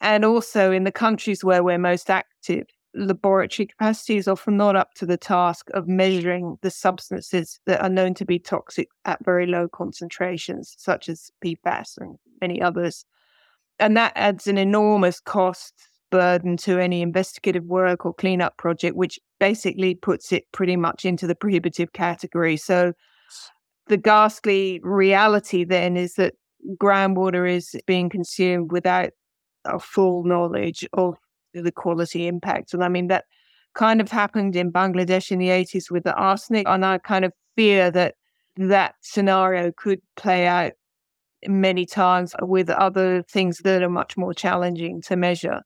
[0.01, 4.93] And also in the countries where we're most active laboratory capacity is often not up
[4.95, 9.47] to the task of measuring the substances that are known to be toxic at very
[9.47, 13.07] low concentrations such as PFAS and many others
[13.83, 15.75] and that adds an enormous cost
[16.13, 21.27] burden to any investigative work or cleanup project, which basically puts it pretty much into
[21.27, 22.57] the prohibitive category.
[22.57, 22.93] So
[23.89, 26.35] the ghastly reality then is that
[26.77, 29.11] groundwater is being consumed without
[29.65, 31.17] a full knowledge of
[31.53, 32.73] the quality impacts.
[32.73, 33.25] And I mean, that
[33.75, 36.69] kind of happened in Bangladesh in the 80s with the arsenic.
[36.69, 38.15] And I kind of fear that
[38.57, 40.73] that scenario could play out
[41.47, 45.63] many times with other things that are much more challenging to measure.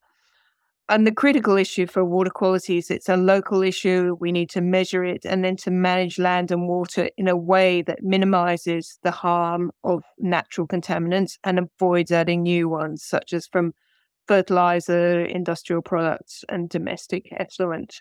[0.88, 4.16] And the critical issue for water quality is it's a local issue.
[4.20, 7.82] We need to measure it and then to manage land and water in a way
[7.82, 13.74] that minimizes the harm of natural contaminants and avoids adding new ones, such as from
[14.28, 18.00] fertilizer, industrial products, and domestic effluent.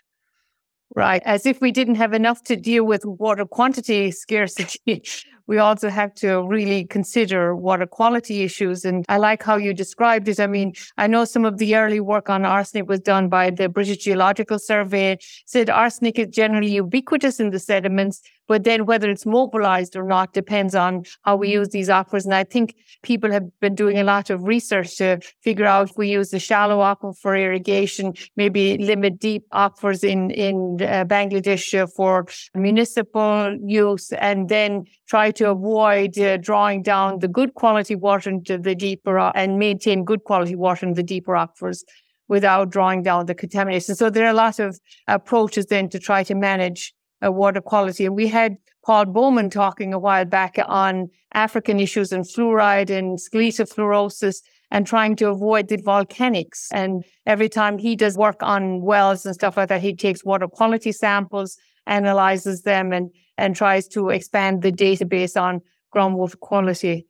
[0.94, 1.22] Right.
[1.24, 5.02] As if we didn't have enough to deal with water quantity scarcity,
[5.46, 8.84] we also have to really consider water quality issues.
[8.84, 10.40] And I like how you described it.
[10.40, 13.68] I mean, I know some of the early work on arsenic was done by the
[13.68, 19.26] British Geological Survey, said arsenic is generally ubiquitous in the sediments, but then whether it's
[19.26, 22.24] mobilized or not depends on how we use these aquifers.
[22.24, 25.96] And I think people have been doing a lot of research to figure out if
[25.96, 31.66] we use the shallow aquifer for irrigation, maybe limit deep aquifers in, in uh, Bangladesh
[31.94, 38.30] for municipal use, and then try to avoid uh, drawing down the good quality water
[38.30, 41.82] into the deeper and maintain good quality water in the deeper aquifers
[42.28, 43.94] without drawing down the contamination.
[43.94, 46.92] So there are a lot of approaches then to try to manage
[47.24, 48.06] uh, water quality.
[48.06, 53.20] And we had Paul Bowman talking a while back on African issues and fluoride and
[53.20, 54.36] skeletal fluorosis
[54.70, 56.66] and trying to avoid the volcanics.
[56.72, 60.48] And every time he does work on wells and stuff like that, he takes water
[60.48, 65.60] quality samples, analyzes them, and, and tries to expand the database on
[65.94, 67.06] groundwater quality.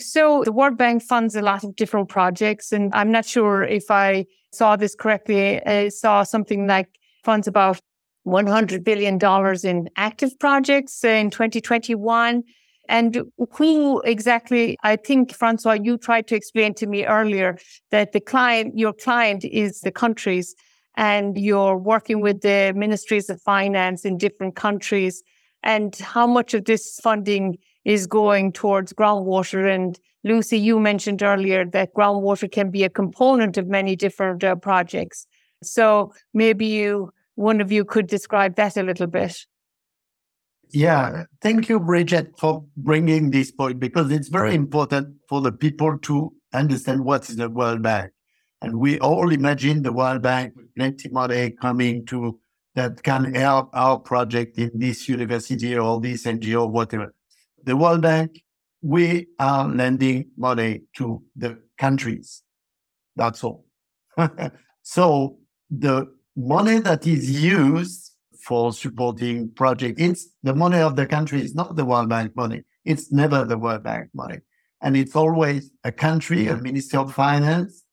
[0.00, 3.90] So the World Bank funds a lot of different projects, and I'm not sure if
[3.90, 5.64] I saw this correctly.
[5.64, 6.88] I saw something like
[7.24, 7.80] funds about
[8.28, 9.18] $100 billion
[9.64, 12.42] in active projects in 2021.
[12.88, 17.58] And who exactly, I think, Francois, you tried to explain to me earlier
[17.90, 20.54] that the client, your client is the countries
[20.96, 25.22] and you're working with the ministries of finance in different countries
[25.62, 29.72] and how much of this funding is going towards groundwater.
[29.72, 34.56] And Lucy, you mentioned earlier that groundwater can be a component of many different uh,
[34.56, 35.26] projects.
[35.62, 39.46] So maybe you one of you could describe that a little bit.
[40.70, 45.96] Yeah, thank you, Bridget, for bringing this point because it's very important for the people
[45.98, 48.10] to understand what is the World Bank.
[48.60, 52.40] And we all imagine the World Bank with plenty money coming to
[52.74, 57.14] that can help our project in this university or this NGO, whatever.
[57.62, 58.42] The World Bank,
[58.82, 62.42] we are lending money to the countries.
[63.14, 63.64] That's all.
[64.82, 65.38] so
[65.70, 68.12] the money that is used
[68.44, 71.40] for supporting projects, it's the money of the country.
[71.40, 72.62] It's not the World Bank money.
[72.84, 74.38] It's never the World Bank money.
[74.80, 77.84] And it's always a country, a Minister of Finance,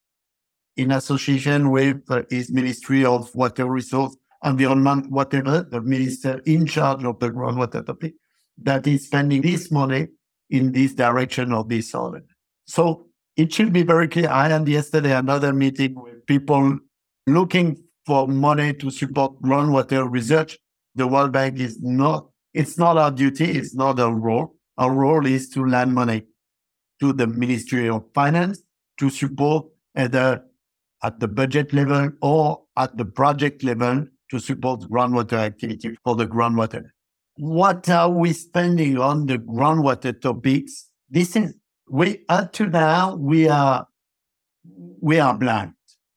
[0.77, 7.19] in association with his Ministry of Water Resource, Environment, whatever, the minister in charge of
[7.19, 8.13] the groundwater topic,
[8.61, 10.07] that is spending this money
[10.51, 12.23] in this direction or this other.
[12.65, 14.29] So it should be very clear.
[14.29, 16.77] I had yesterday another meeting with people
[17.25, 20.57] looking for money to support groundwater research.
[20.95, 23.45] The World Bank is not, it's not our duty.
[23.45, 24.55] It's not our role.
[24.77, 26.23] Our role is to lend money
[26.99, 28.61] to the Ministry of Finance
[28.99, 29.65] to support
[29.95, 30.43] either
[31.03, 36.25] at the budget level or at the project level to support groundwater activity for the
[36.25, 36.83] groundwater.
[37.37, 40.89] What are we spending on the groundwater topics?
[41.09, 41.53] This is,
[41.89, 43.87] we, up to now, we are,
[45.01, 45.73] we are blind.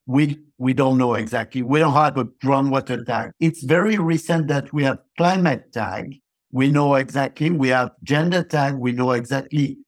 [0.07, 1.62] We we don't know exactly.
[1.62, 3.31] We don't have a groundwater tag.
[3.38, 6.16] It's very recent that we have climate tag.
[6.51, 7.51] We know exactly.
[7.51, 8.75] We have gender tag.
[8.75, 9.79] We know exactly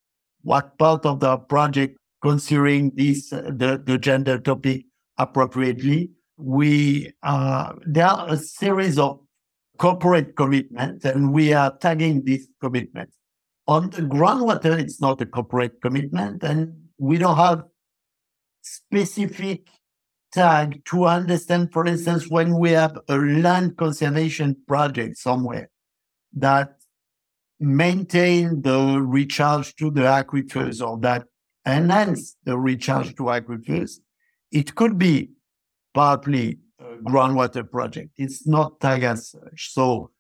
[0.43, 4.85] what part of the project considering this uh, the, the gender topic
[5.19, 6.11] appropriately.
[6.37, 9.21] We uh, there are a series of
[9.79, 13.17] corporate commitments, and we are tagging these commitments.
[13.67, 17.65] On the groundwater, it's not a corporate commitment, and we don't have
[18.63, 19.69] specific
[20.33, 25.71] tag to understand, for instance, when we have a land conservation project somewhere
[26.35, 26.77] that
[27.59, 31.27] maintain the recharge to the aquifers or that
[31.66, 33.99] enhance the recharge to aquifers,
[34.51, 35.31] it could be
[35.93, 38.11] partly a groundwater project.
[38.16, 39.73] It's not tag as such.
[39.73, 40.11] So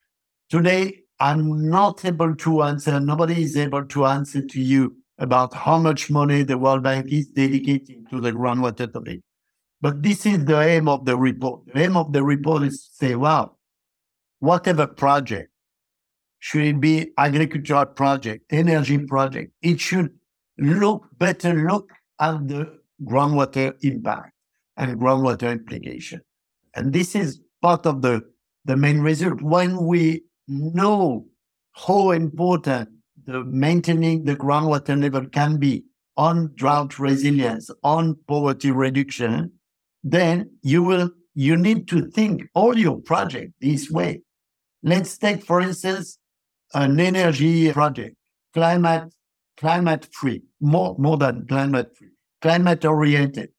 [0.50, 5.78] today, I'm not able to answer, nobody is able to answer to you about how
[5.78, 9.20] much money the World Bank is dedicating to the groundwater topic.
[9.80, 11.62] But this is the aim of the report.
[11.72, 13.58] The aim of the report is to say, well,
[14.38, 15.50] whatever project,
[16.38, 20.10] should it be agricultural project, energy project, it should
[20.58, 21.90] look better look
[22.20, 24.32] at the groundwater impact
[24.76, 26.20] and groundwater implication.
[26.74, 28.22] And this is part of the,
[28.64, 29.40] the main result.
[29.42, 31.26] When we know
[31.72, 32.90] how important
[33.24, 35.84] the maintaining the groundwater level can be
[36.16, 39.52] on drought resilience, on poverty reduction,
[40.02, 44.22] then you will you need to think all your project this way.
[44.82, 46.18] Let's take, for instance,
[46.74, 48.16] an energy project,
[48.52, 49.12] climate
[49.56, 52.08] climate free, more more than climate free,
[52.40, 53.50] climate oriented.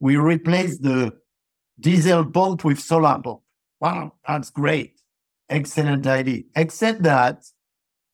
[0.00, 1.12] We replace the
[1.80, 3.40] diesel pump with solar pump.
[3.80, 5.00] Wow, that's great.
[5.48, 6.42] Excellent idea.
[6.54, 7.44] Except that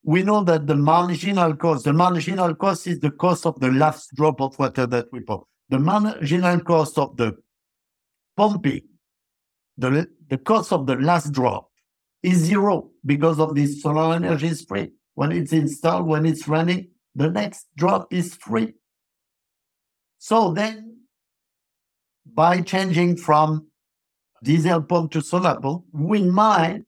[0.05, 4.11] we know that the marginal cost, the marginal cost is the cost of the last
[4.15, 5.45] drop of water that we pump.
[5.69, 7.37] The marginal cost of the
[8.37, 8.83] pumping,
[9.77, 11.69] the, the cost of the last drop
[12.23, 14.67] is zero because of this solar energy is.
[15.15, 18.75] When it's installed, when it's running, the next drop is free.
[20.19, 21.01] So then,
[22.25, 23.67] by changing from
[24.43, 26.85] diesel pump to solar pump, we might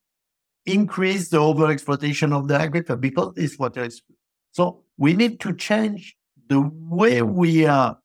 [0.67, 4.17] increase the overexploitation of the aquifer because this water is free.
[4.53, 6.17] So we need to change
[6.49, 7.99] the way we are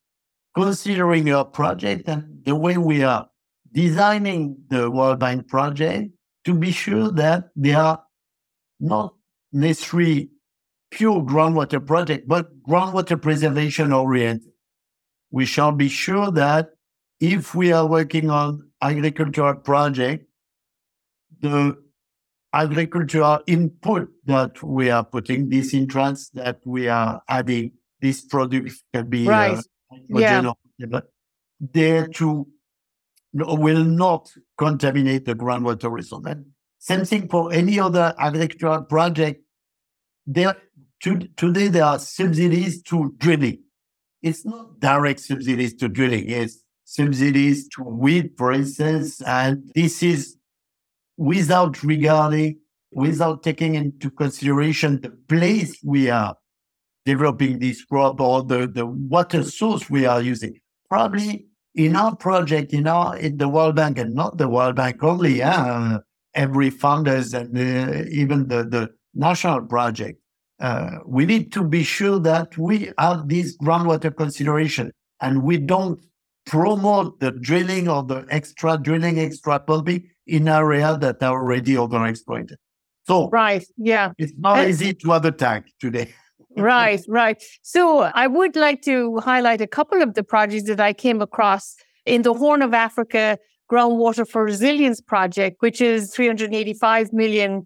[0.54, 3.29] considering our project and the way we are
[3.72, 6.10] designing the World Bank project
[6.44, 8.02] to be sure that they are
[8.78, 9.14] not
[9.52, 10.30] necessarily
[10.90, 14.52] pure groundwater project, but groundwater preservation oriented.
[15.30, 16.70] We shall be sure that
[17.20, 20.26] if we are working on agricultural project,
[21.40, 21.76] the
[22.52, 29.08] agricultural input that we are putting, this entrance that we are adding, this product can
[29.08, 29.58] be uh, right.
[29.92, 30.52] uh, yeah.
[31.60, 32.48] there to
[33.32, 36.24] will not contaminate the groundwater resource.
[36.26, 36.46] And
[36.78, 39.42] same thing for any other agricultural project.
[40.26, 40.56] There
[41.02, 43.62] to, today there are subsidies to drilling.
[44.22, 46.28] It's not direct subsidies to drilling.
[46.28, 50.36] It's subsidies to weed, for instance, and this is
[51.16, 52.58] without regarding,
[52.92, 56.34] without taking into consideration the place we are
[57.04, 60.58] developing this crop or the, the water source we are using.
[60.88, 65.02] Probably in our project, in our in the World Bank, and not the World Bank
[65.02, 65.98] only, uh,
[66.34, 70.20] every funders and uh, even the, the national project,
[70.60, 76.04] uh, we need to be sure that we have this groundwater consideration and we don't
[76.46, 82.56] promote the drilling or the extra drilling, extra pumping in areas that are already overexploited.
[83.06, 86.12] So, right, yeah, it's not easy to have a tank today.
[86.56, 87.42] right, right.
[87.62, 91.76] So I would like to highlight a couple of the projects that I came across
[92.06, 93.38] in the Horn of Africa
[93.70, 97.64] Groundwater for Resilience project, which is $385 million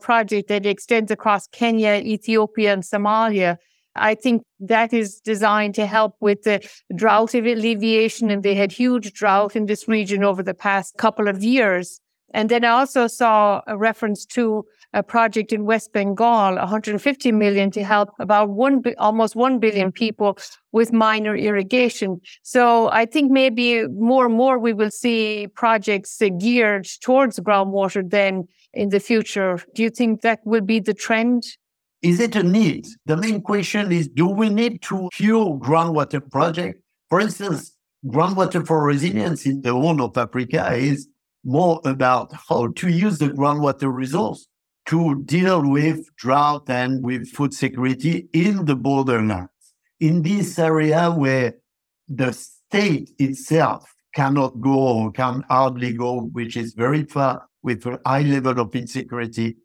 [0.00, 3.56] project that extends across Kenya, Ethiopia, and Somalia.
[3.96, 9.12] I think that is designed to help with the drought alleviation, and they had huge
[9.12, 12.00] drought in this region over the past couple of years.
[12.34, 17.70] And then I also saw a reference to a project in West Bengal, 150 million
[17.70, 20.36] to help about one, almost 1 billion people
[20.72, 22.20] with minor irrigation.
[22.42, 28.48] So I think maybe more and more we will see projects geared towards groundwater then
[28.72, 29.60] in the future.
[29.74, 31.44] Do you think that will be the trend?
[32.02, 32.86] Is it a need?
[33.06, 36.80] The main question is, do we need to fuel groundwater project?
[37.08, 37.76] For instance,
[38.06, 41.08] groundwater for resilience in the Horn of Africa is
[41.44, 44.46] more about how to use the groundwater resource
[44.86, 49.50] to deal with drought and with food security in the borderlands.
[50.00, 51.54] In this area where
[52.08, 57.98] the state itself cannot go or can hardly go, which is very far with a
[58.06, 59.56] high level of insecurity.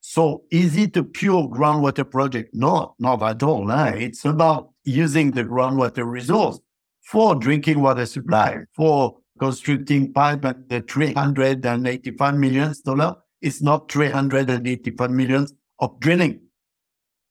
[0.00, 2.50] So is it a pure groundwater project?
[2.54, 3.70] No, not at all.
[3.72, 3.94] Eh?
[3.96, 6.60] It's about using the groundwater resource
[7.02, 15.10] for drinking water supply, for constructing pipe and the 385 million dollars is not 385
[15.10, 16.40] millions of drilling.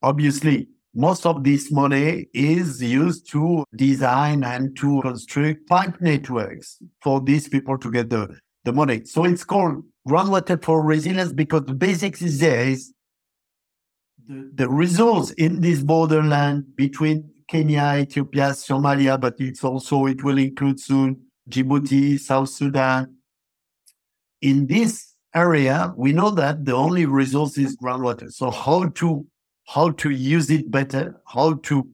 [0.02, 7.22] Obviously, most of this money is used to design and to construct pipe networks for
[7.22, 9.06] these people to get the, the money.
[9.06, 12.94] So it's called groundwater for resilience because the basics is there is
[14.28, 20.38] the, the resource in this borderland between Kenya, Ethiopia, Somalia, but it's also, it will
[20.38, 23.16] include soon Djibouti, South Sudan.
[24.42, 28.32] In this area, we know that the only resource is groundwater.
[28.32, 29.26] So how to
[29.68, 31.88] how to use it better, how to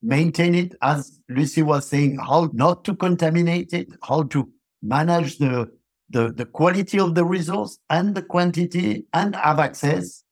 [0.00, 4.50] maintain it, as Lucy was saying, how not to contaminate it, how to
[4.82, 5.70] manage the
[6.10, 10.24] the, the quality of the resource and the quantity and have access.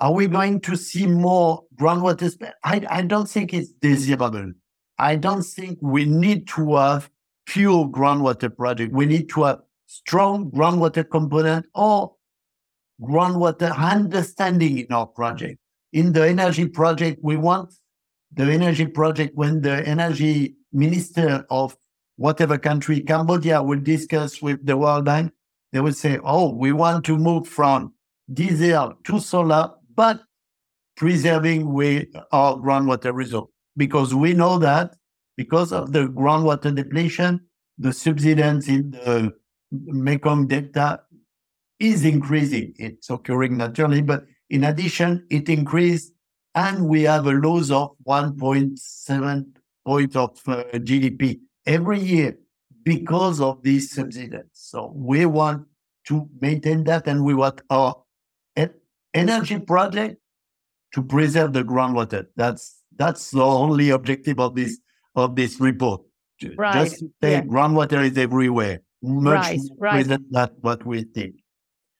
[0.00, 2.34] Are we going to see more groundwater?
[2.64, 4.52] I, I don't think it's desirable.
[4.98, 7.10] I don't think we need to have
[7.50, 8.92] pure groundwater project.
[8.92, 12.14] We need to have strong groundwater component or
[13.02, 15.58] groundwater understanding in our project.
[15.92, 17.74] In the energy project, we want
[18.32, 21.76] the energy project when the energy minister of
[22.14, 25.32] whatever country, Cambodia, will discuss with the World Bank,
[25.72, 27.92] they will say, oh, we want to move from
[28.32, 30.20] diesel to solar, but
[30.96, 33.48] preserving with our groundwater resource.
[33.76, 34.94] Because we know that
[35.40, 37.40] because of the groundwater depletion,
[37.78, 39.32] the subsidence in the
[39.72, 41.00] Mekong Delta
[41.78, 42.74] is increasing.
[42.76, 46.12] It's occurring naturally, but in addition, it increased,
[46.54, 49.46] and we have a loss of 1.7
[49.86, 52.36] point of uh, GDP every year
[52.82, 54.50] because of this subsidence.
[54.52, 55.66] So we want
[56.08, 57.96] to maintain that, and we want our
[59.14, 60.20] energy project
[60.92, 62.26] to preserve the groundwater.
[62.36, 64.78] That's that's the only objective of this
[65.14, 66.02] of this report.
[66.56, 66.88] Right.
[66.88, 67.42] Just say yeah.
[67.42, 68.80] groundwater is everywhere.
[69.02, 70.06] Much Right, right.
[70.06, 71.36] than that what we think.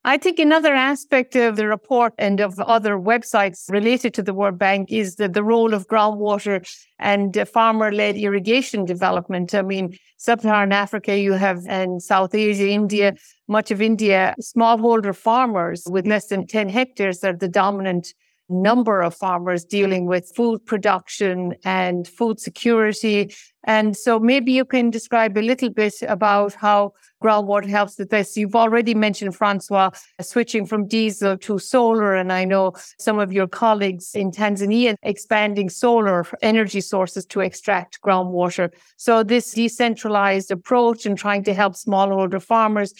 [0.02, 4.58] I think another aspect of the report and of other websites related to the World
[4.58, 6.66] Bank is the, the role of groundwater
[6.98, 9.54] and uh, farmer led irrigation development.
[9.54, 13.14] I mean, sub Saharan Africa, you have, and South Asia, India,
[13.46, 18.14] much of India, smallholder farmers with less than 10 hectares are the dominant
[18.50, 23.34] number of farmers dealing with food production and food security.
[23.64, 26.92] And so maybe you can describe a little bit about how
[27.22, 28.36] groundwater helps with this.
[28.36, 29.90] You've already mentioned, Francois,
[30.20, 32.14] switching from diesel to solar.
[32.14, 38.00] And I know some of your colleagues in Tanzania expanding solar energy sources to extract
[38.00, 38.70] groundwater.
[38.96, 42.94] So this decentralized approach and trying to help smallholder farmers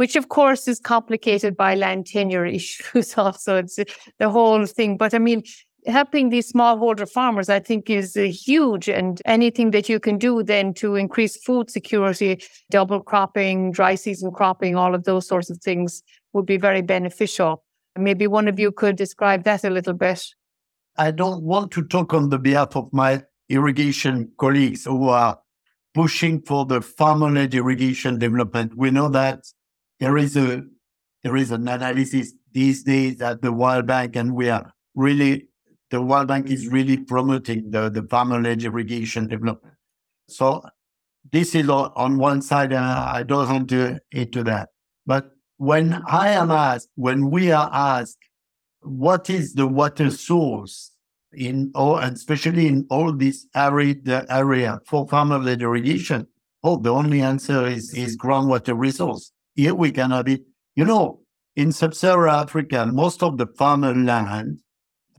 [0.00, 3.58] which of course is complicated by land tenure issues also.
[3.58, 3.78] It's
[4.18, 4.96] the whole thing.
[4.96, 5.42] But i mean
[5.86, 8.88] helping these smallholder farmers i think is uh, huge.
[8.88, 14.30] And anything that you can do then to increase food security double cropping dry season
[14.30, 17.62] cropping all of those sorts of things would be very beneficial.
[17.98, 20.24] Maybe one of you could describe that a little bit.
[20.96, 25.38] I don't want to talk on the behalf of my irrigation colleagues who are
[25.92, 28.76] pushing for the farmer-led irrigation development.
[28.76, 29.40] We know that
[30.00, 30.62] there is a
[31.22, 35.48] there is an analysis these days at the World Bank, and we are really
[35.90, 39.74] the World Bank is really promoting the, the farmer-led irrigation development.
[40.28, 40.62] So
[41.32, 44.70] this is on, on one side, and I don't want to into that.
[45.04, 48.18] But when I am asked, when we are asked,
[48.82, 50.92] what is the water source
[51.32, 56.26] in all, and especially in all this arid area for farmer-led irrigation?
[56.62, 59.32] Oh, the only answer is is groundwater resource.
[59.54, 60.42] Here we can have it.
[60.76, 61.20] You know,
[61.56, 64.60] in sub-Saharan Africa, most of the farmer land,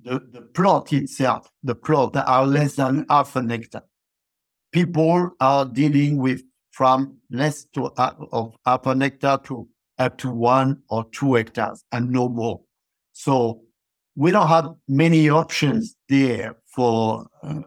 [0.04, 3.84] the, the plot itself, the plot are less than half an hectare.
[4.72, 9.68] People are dealing with from less to uh, of half an hectare to
[10.00, 12.62] up to one or two hectares and no more.
[13.14, 13.62] So
[14.16, 17.62] we don't have many options there for uh,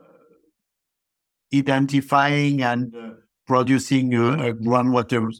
[1.54, 3.10] identifying and uh,
[3.46, 5.30] producing a, a groundwater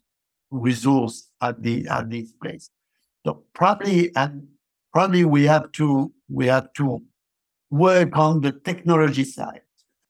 [0.54, 2.70] resource at the at this place.
[3.26, 4.46] So probably and
[4.92, 7.02] probably we have to we have to
[7.70, 9.62] work on the technology side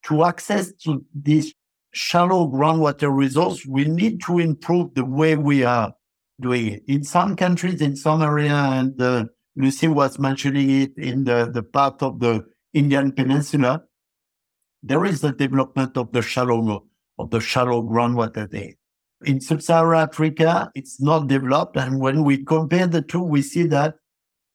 [0.07, 1.53] to access to this
[1.93, 3.65] shallow groundwater resource.
[3.67, 5.95] We need to improve the way we are
[6.41, 6.83] doing it.
[6.87, 9.25] In some countries, in some area, and uh,
[9.57, 13.85] Lucy was mentioning it in the, the part of the Indian Peninsula,
[14.83, 16.85] there is the development of the shallow
[17.19, 18.75] of the shallow groundwater there.
[19.25, 23.95] In sub-Saharan Africa, it's not developed, and when we compare the two, we see that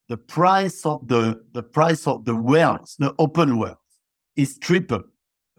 [0.07, 3.78] the price of the the price of the wells, the open wells,
[4.36, 5.03] is triple.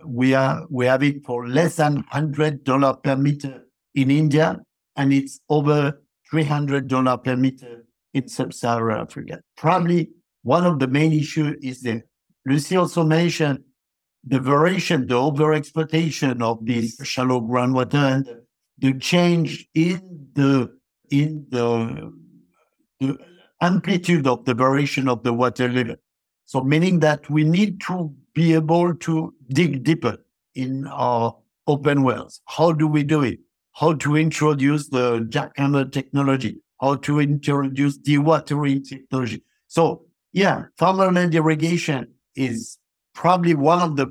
[0.04, 4.60] We are we have it for less than hundred dollar per meter in India,
[4.96, 6.00] and it's over
[6.30, 7.84] three hundred dollar per meter
[8.14, 9.40] in sub-Saharan Africa.
[9.56, 10.10] Probably
[10.42, 12.02] one of the main issues is that
[12.46, 13.60] Lucy also mentioned
[14.24, 18.28] the variation, the overexploitation of this shallow groundwater and
[18.80, 20.72] the change in the
[21.10, 22.12] in the,
[23.00, 23.18] the
[23.60, 25.96] amplitude of the variation of the water level.
[26.44, 30.16] So meaning that we need to be able to dig deeper
[30.54, 32.40] in our open wells.
[32.46, 33.38] How do we do it?
[33.72, 36.60] How to introduce the jackhammer technology?
[36.80, 39.42] How to introduce dewatering technology?
[39.68, 42.78] So yeah, farmer-led irrigation is
[43.14, 44.06] probably one of the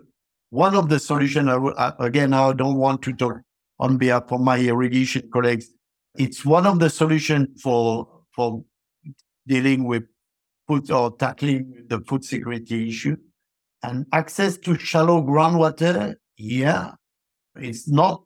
[0.49, 1.47] one of the solution.
[1.47, 1.93] solutions.
[1.99, 3.37] Again, I don't want to talk
[3.79, 5.67] on behalf of my irrigation colleagues.
[6.17, 8.63] It's one of the solutions for for
[9.47, 10.03] dealing with
[10.67, 13.17] food or tackling the food security issue.
[13.81, 16.91] And access to shallow groundwater, yeah,
[17.55, 18.23] it's not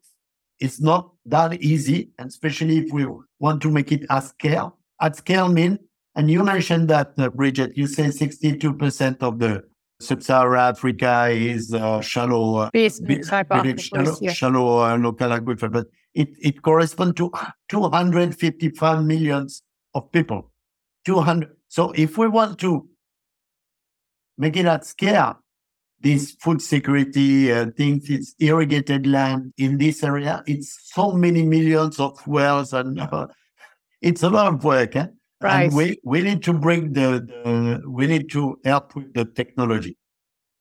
[0.59, 3.05] it's not that easy, and especially if we
[3.39, 4.77] want to make it at scale.
[5.01, 5.79] At scale mean,
[6.15, 9.63] and you mentioned that, uh, Bridget, you say 62% of the
[10.03, 14.33] sub-Saharan Africa is uh, shallow, basement Be- type very of shallow, yeah.
[14.33, 17.31] shallow uh, local aquifer, but it, it corresponds to
[17.69, 20.51] 255 millions of people.
[21.05, 21.49] 200.
[21.67, 22.87] So if we want to
[24.37, 25.39] make it at scale,
[26.03, 28.09] this food security uh, things.
[28.09, 30.43] It's irrigated land in this area.
[30.45, 33.27] It's so many millions of wells, and uh,
[34.01, 34.95] it's a lot of work.
[34.95, 35.07] Eh?
[35.43, 35.65] Right.
[35.65, 39.97] And we we need to bring the, the we need to help with the technology.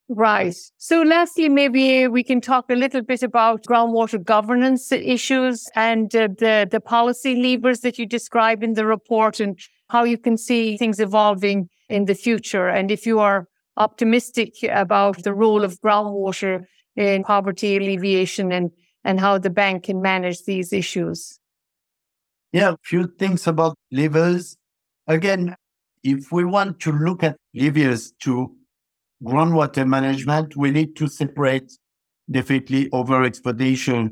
[0.08, 0.56] Right.
[0.76, 6.28] So, lastly, maybe we can talk a little bit about groundwater governance issues and uh,
[6.36, 9.56] the the policy levers that you describe in the report, and
[9.88, 15.22] how you can see things evolving in the future, and if you are optimistic about
[15.22, 16.64] the role of groundwater
[16.96, 18.72] in poverty alleviation and
[19.04, 21.38] and how the bank can manage these issues.
[22.52, 24.56] Yeah, a few things about levers.
[25.06, 25.54] Again,
[26.02, 28.54] if we want to look at levers to
[29.22, 31.72] groundwater management, we need to separate
[32.30, 34.10] definitely overexploitation,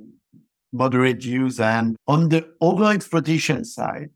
[0.73, 4.11] moderate use, and on the overexploitation side,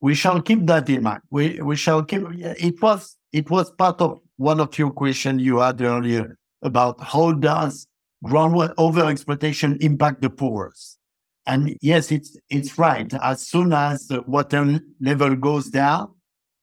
[0.00, 1.22] we shall keep that in mind.
[1.30, 2.22] We we shall keep.
[2.32, 7.32] It was it was part of one of your questions you had earlier about how
[7.32, 7.86] does
[8.24, 10.98] groundwater overexploitation impact the poorest.
[11.46, 13.12] And yes, it's it's right.
[13.22, 16.12] As soon as the water level goes down,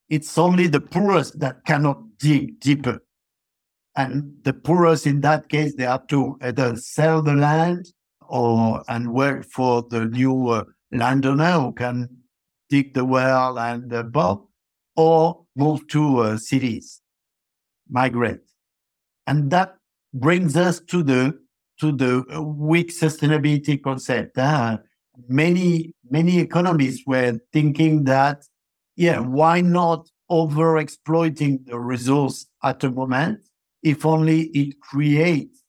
[0.09, 2.99] it's only the poorest that cannot dig deeper.
[3.95, 7.85] And the poorest in that case, they have to either sell the land
[8.27, 12.09] or and work for the new uh, landowner who can
[12.69, 14.43] dig the well and above,
[14.95, 17.01] or move to uh, cities,
[17.89, 18.39] migrate.
[19.27, 19.75] And that
[20.13, 21.39] brings us to the
[21.83, 24.37] to the weak sustainability concept.
[24.37, 24.77] Uh,
[25.27, 28.45] many many economists were thinking that,
[28.95, 33.39] yeah, why not over exploiting the resource at a moment
[33.83, 35.61] if only it creates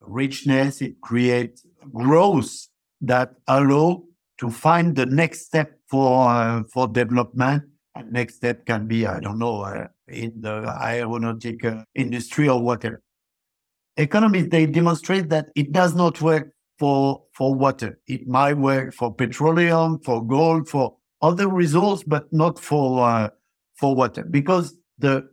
[0.00, 2.68] richness, it creates growth
[3.02, 4.02] that allow
[4.38, 7.64] to find the next step for uh, for development.
[7.94, 13.02] And next step can be, I don't know, uh, in the aeronautic industry or whatever.
[14.00, 17.98] Economists they demonstrate that it does not work for for water.
[18.06, 23.28] It might work for petroleum, for gold, for other resources, but not for uh,
[23.74, 25.28] for water because the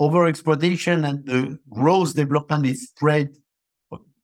[0.00, 3.28] overexploitation and the gross development is spread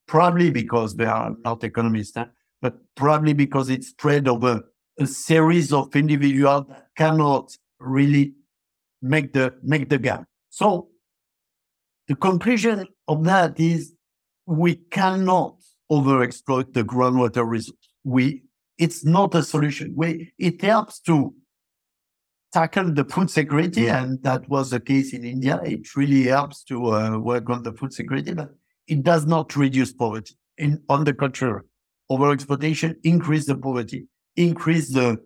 [0.07, 2.25] probably because they are not economists, huh?
[2.61, 4.63] but probably because it's spread over
[4.99, 8.33] a series of individuals that cannot really
[9.01, 10.25] make the make the gap.
[10.49, 10.87] So
[12.07, 13.93] the conclusion of that is
[14.45, 15.55] we cannot
[15.91, 17.77] overexploit the groundwater resource.
[18.03, 18.43] We
[18.77, 19.93] it's not a solution.
[19.95, 21.33] We it helps to
[22.53, 25.59] tackle the food security, and that was the case in India.
[25.63, 28.51] It really helps to uh, work on the food security, but
[28.87, 30.35] it does not reduce poverty.
[30.57, 31.63] In on the contrary,
[32.09, 35.17] overexploitation increase the poverty, increase the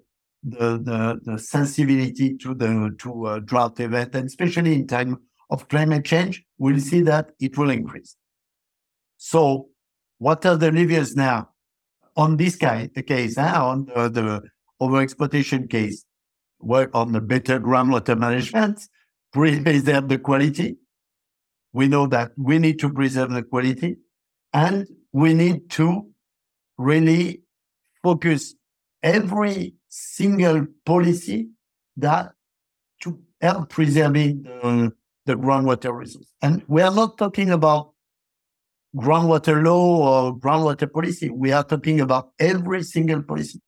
[0.44, 5.20] the the, the sensibility to the to drought event, and especially in time
[5.52, 8.16] of climate change, we'll see that it will increase.
[9.18, 9.68] So,
[10.18, 11.49] what are the levers now
[12.16, 13.66] on this guy, the case, huh?
[13.66, 14.41] on the, the
[14.82, 16.06] overexploitation case?
[16.62, 18.82] Work on the better groundwater management,
[19.34, 20.78] preserve the quality.
[21.74, 23.97] We know that we need to preserve the quality,
[24.54, 26.08] and we need to
[26.78, 27.41] really
[28.04, 28.56] focus
[29.04, 31.49] every single policy
[31.97, 32.32] that
[33.02, 34.93] to help preserving the,
[35.32, 36.30] the groundwater resource.
[36.42, 37.94] And we are not talking about
[38.96, 41.30] groundwater law or groundwater policy.
[41.30, 43.62] We are talking about every single policy.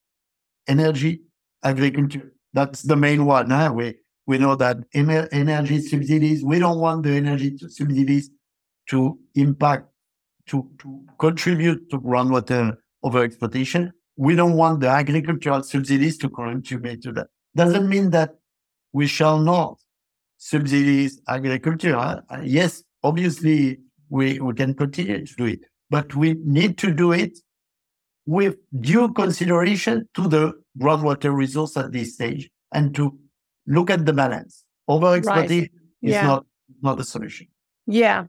[0.68, 1.22] Energy,
[1.62, 2.32] agriculture.
[2.52, 3.50] That's the main one.
[3.50, 3.72] Huh?
[3.74, 3.94] We,
[4.26, 8.30] we know that energy subsidies, we don't want the energy subsidies
[8.90, 9.88] to impact,
[10.46, 13.90] to, to contribute to groundwater overexploitation.
[14.16, 17.28] We don't want the agricultural subsidies to contribute to that.
[17.56, 18.34] Doesn't mean that
[18.92, 19.78] we shall not
[20.44, 21.96] subsidies agriculture.
[21.96, 22.20] Huh?
[22.42, 23.78] Yes, obviously
[24.10, 27.38] we, we can continue to do it, but we need to do it
[28.26, 33.18] with due consideration to the groundwater resource at this stage and to
[33.66, 34.64] look at the balance.
[34.88, 35.70] Overexploitation right.
[36.02, 36.44] is not,
[36.82, 37.46] not the solution.
[37.86, 38.24] Yeah.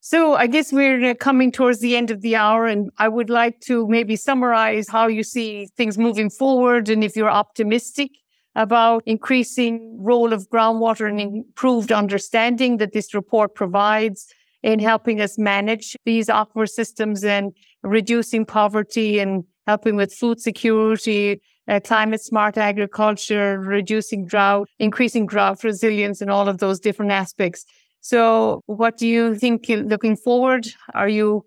[0.00, 3.30] So I guess we're uh, coming towards the end of the hour, and I would
[3.30, 8.10] like to maybe summarize how you see things moving forward, and if you're optimistic
[8.54, 14.26] about increasing role of groundwater and improved understanding that this report provides
[14.62, 21.40] in helping us manage these aquifer systems and reducing poverty and helping with food security,
[21.68, 27.64] uh, climate smart agriculture, reducing drought, increasing drought resilience, and all of those different aspects.
[28.00, 30.66] So, what do you think looking forward?
[30.94, 31.44] Are you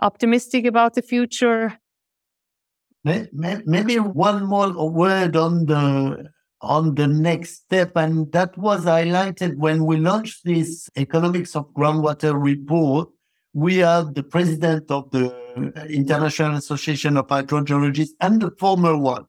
[0.00, 1.78] optimistic about the future?
[3.04, 6.30] Maybe one more word on the
[6.64, 7.92] on the next step.
[7.96, 13.10] And that was highlighted when we launched this Economics of Groundwater report.
[13.52, 15.34] We are the president of the
[15.88, 19.26] International Association of Hydrogeologists and the former one.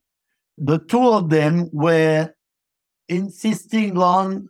[0.58, 2.34] The two of them were
[3.08, 4.50] insisting on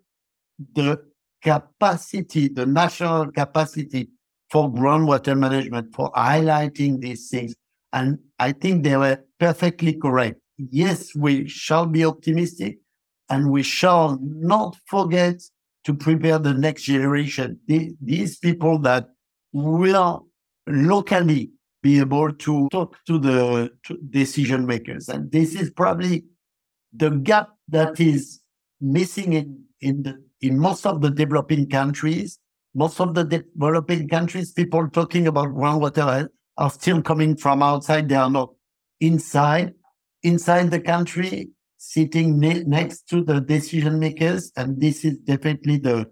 [0.74, 1.04] the
[1.42, 4.10] capacity, the national capacity
[4.50, 7.56] for groundwater management, for highlighting these things.
[7.92, 10.40] And I think they were perfectly correct.
[10.58, 12.80] Yes, we shall be optimistic
[13.30, 15.42] and we shall not forget
[15.84, 17.60] to prepare the next generation.
[17.68, 19.10] These people that
[19.54, 20.28] will
[20.68, 21.52] locally
[21.84, 23.70] be able to talk to the
[24.10, 25.08] decision makers.
[25.10, 26.26] And this is probably
[26.94, 28.40] the gap that is
[28.82, 32.40] missing in, in, the, in most of the developing countries.
[32.74, 36.28] Most of the developing countries, people talking about groundwater
[36.58, 38.10] are still coming from outside.
[38.10, 38.50] They are not
[39.00, 39.74] inside,
[40.26, 44.52] inside the country, sitting ne- next to the decision makers.
[44.58, 46.10] And this is definitely the,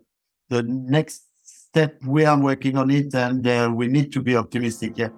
[0.49, 1.97] the next step.
[2.05, 4.93] We are working on it and uh, we need to be optimistic.
[4.97, 5.09] Yeah.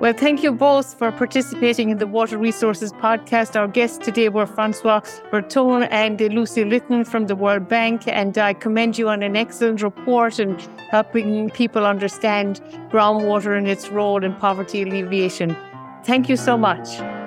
[0.00, 3.58] Well, thank you both for participating in the Water Resources podcast.
[3.58, 5.00] Our guests today were Francois
[5.32, 8.02] Bertone and Lucy Lytton from the World Bank.
[8.06, 10.60] And I commend you on an excellent report and
[10.90, 12.60] helping people understand
[12.92, 15.56] groundwater and its role in poverty alleviation.
[16.04, 17.17] Thank you so much.